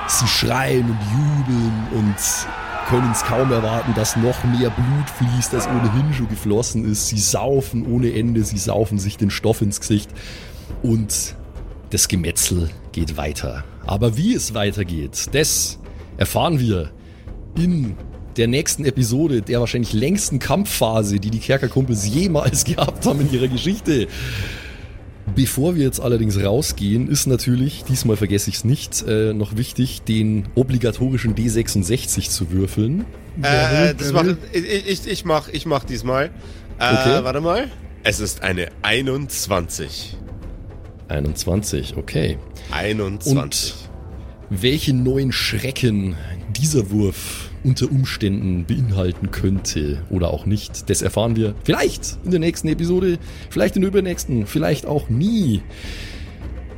[0.07, 2.15] Sie schreien und jubeln und
[2.87, 7.09] können es kaum erwarten, dass noch mehr Blut fließt, als ohnehin schon geflossen ist.
[7.09, 10.09] Sie saufen ohne Ende, sie saufen sich den Stoff ins Gesicht
[10.83, 11.35] und
[11.89, 13.65] das Gemetzel geht weiter.
[13.85, 15.79] Aber wie es weitergeht, das
[16.15, 16.91] erfahren wir
[17.57, 17.97] in
[18.37, 23.49] der nächsten Episode der wahrscheinlich längsten Kampfphase, die die Kerkerkumpels jemals gehabt haben in ihrer
[23.49, 24.07] Geschichte.
[25.37, 30.01] Bevor wir jetzt allerdings rausgehen, ist natürlich, diesmal vergesse ich es nicht, äh, noch wichtig,
[30.01, 33.05] den obligatorischen D66 zu würfeln.
[33.43, 36.31] Äh, das mach, ich, ich, ich, mach, ich mach diesmal.
[36.79, 37.23] Äh, okay.
[37.23, 37.69] Warte mal.
[38.03, 40.17] Es ist eine 21.
[41.07, 42.39] 21, okay.
[42.71, 43.37] 21.
[43.37, 43.75] Und
[44.49, 46.15] welche neuen Schrecken
[46.57, 52.39] dieser Wurf unter Umständen beinhalten könnte oder auch nicht, das erfahren wir vielleicht in der
[52.39, 55.61] nächsten Episode, vielleicht in der übernächsten, vielleicht auch nie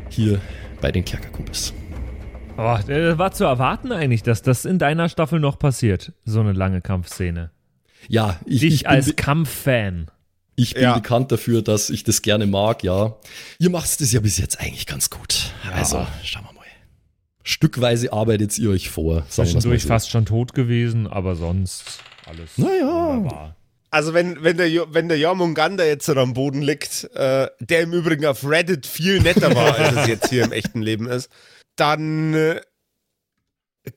[0.09, 0.39] hier
[0.81, 1.73] bei den Kerkerkumpels.
[2.57, 6.51] Oh, das war zu erwarten eigentlich, dass das in deiner Staffel noch passiert, so eine
[6.51, 7.51] lange Kampfszene.
[8.07, 10.11] Ja, ich, Dich ich als Kampffan.
[10.55, 10.93] Ich bin ja.
[10.93, 13.15] bekannt dafür, dass ich das gerne mag, ja.
[13.59, 15.53] Ihr macht es ja bis jetzt eigentlich ganz gut.
[15.63, 15.71] Ja.
[15.71, 16.58] Also, schauen wir mal.
[17.43, 19.25] Stückweise arbeitet ihr euch vor.
[19.29, 19.87] Zwischendurch so.
[19.87, 22.85] fast schon tot gewesen, aber sonst alles naja.
[22.85, 23.55] wunderbar.
[23.91, 27.93] Also wenn, wenn der, wenn der Jormungandr jetzt so am Boden liegt, äh, der im
[27.93, 31.29] Übrigen auf Reddit viel netter war, als es jetzt hier im echten Leben ist,
[31.75, 32.61] dann äh,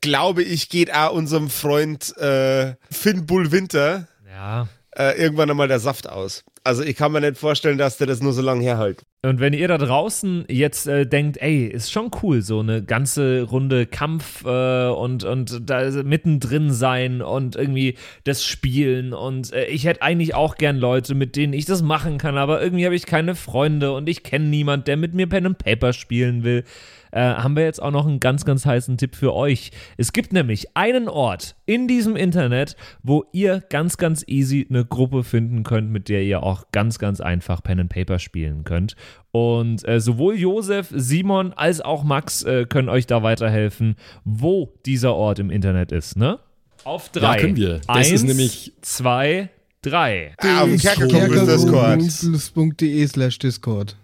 [0.00, 4.68] glaube ich, geht auch unserem Freund äh, Finn Bull Winter ja.
[4.92, 6.44] äh, irgendwann einmal der Saft aus.
[6.64, 9.02] Also ich kann mir nicht vorstellen, dass der das nur so lange herhält.
[9.24, 13.42] Und wenn ihr da draußen jetzt äh, denkt, ey, ist schon cool, so eine ganze
[13.42, 19.86] Runde Kampf äh, und, und da mittendrin sein und irgendwie das Spielen und äh, ich
[19.86, 23.06] hätte eigentlich auch gern Leute, mit denen ich das machen kann, aber irgendwie habe ich
[23.06, 26.64] keine Freunde und ich kenne niemand, der mit mir Pen and Paper spielen will
[27.12, 29.70] äh, haben wir jetzt auch noch einen ganz, ganz heißen Tipp für euch.
[29.96, 35.22] Es gibt nämlich einen Ort in diesem Internet, wo ihr ganz, ganz easy eine Gruppe
[35.22, 38.96] finden könnt, mit der ihr auch ganz, ganz einfach Pen and Paper spielen könnt.
[39.30, 45.14] Und äh, sowohl Josef, Simon als auch Max äh, können euch da weiterhelfen, wo dieser
[45.14, 46.38] Ort im Internet ist, ne?
[46.84, 47.36] Auf drei.
[47.36, 47.78] Ja, können wir.
[47.78, 49.50] Das Eins, ist nämlich zwei,
[49.82, 50.34] drei.
[50.38, 52.80] Ah, auf dem Kerkerkumpel Discord.
[52.80, 53.96] .de slash Discord.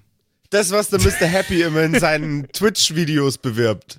[0.50, 1.26] Das, was der Mr.
[1.26, 3.98] Happy immer in seinen Twitch-Videos bewirbt.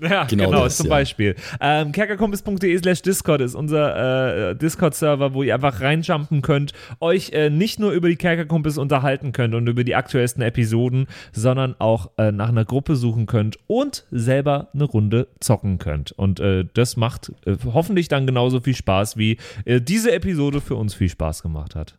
[0.00, 0.90] Ja, Genau genau, das, zum ja.
[0.90, 1.34] Beispiel.
[1.60, 7.50] Ähm, kerkerkumpels.de slash Discord ist unser äh, Discord-Server, wo ihr einfach reinjumpen könnt, euch äh,
[7.50, 12.30] nicht nur über die Kerkerkumpels unterhalten könnt und über die aktuellsten Episoden, sondern auch äh,
[12.30, 16.12] nach einer Gruppe suchen könnt und selber eine Runde zocken könnt.
[16.12, 20.76] Und äh, das macht äh, hoffentlich dann genauso viel Spaß, wie äh, diese Episode für
[20.76, 21.98] uns viel Spaß gemacht hat.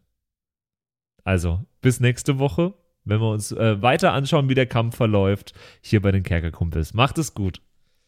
[1.25, 2.73] Also, bis nächste Woche,
[3.09, 6.93] wenn wir uns äh, weiter anschauen, wie der Kampf verläuft, hier bei den Kerkerkumpels.
[6.93, 7.61] Macht es gut.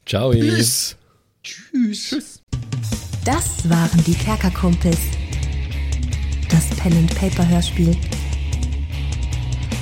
[0.06, 0.32] Ciao.
[0.32, 0.97] Tschüss.
[1.43, 2.41] Tschüss.
[3.26, 4.99] Das waren die Kerkerkumpels.
[6.49, 7.95] Das Pen and Paper Hörspiel.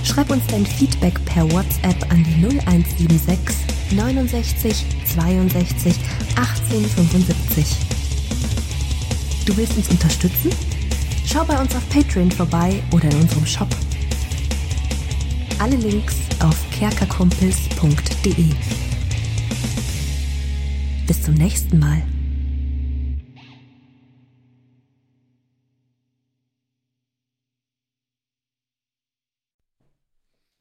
[0.03, 3.55] Schreib uns dein Feedback per WhatsApp an die 0176
[3.95, 5.95] 69 62
[6.35, 7.65] 18 75.
[9.45, 10.51] Du willst uns unterstützen?
[11.25, 13.69] Schau bei uns auf Patreon vorbei oder in unserem Shop.
[15.59, 18.45] Alle Links auf kerkerkumpels.de.
[21.05, 22.01] Bis zum nächsten Mal.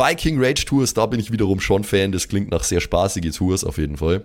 [0.00, 2.10] Viking Rage Tours, da bin ich wiederum schon Fan.
[2.10, 4.24] Das klingt nach sehr spaßige Tours auf jeden Fall.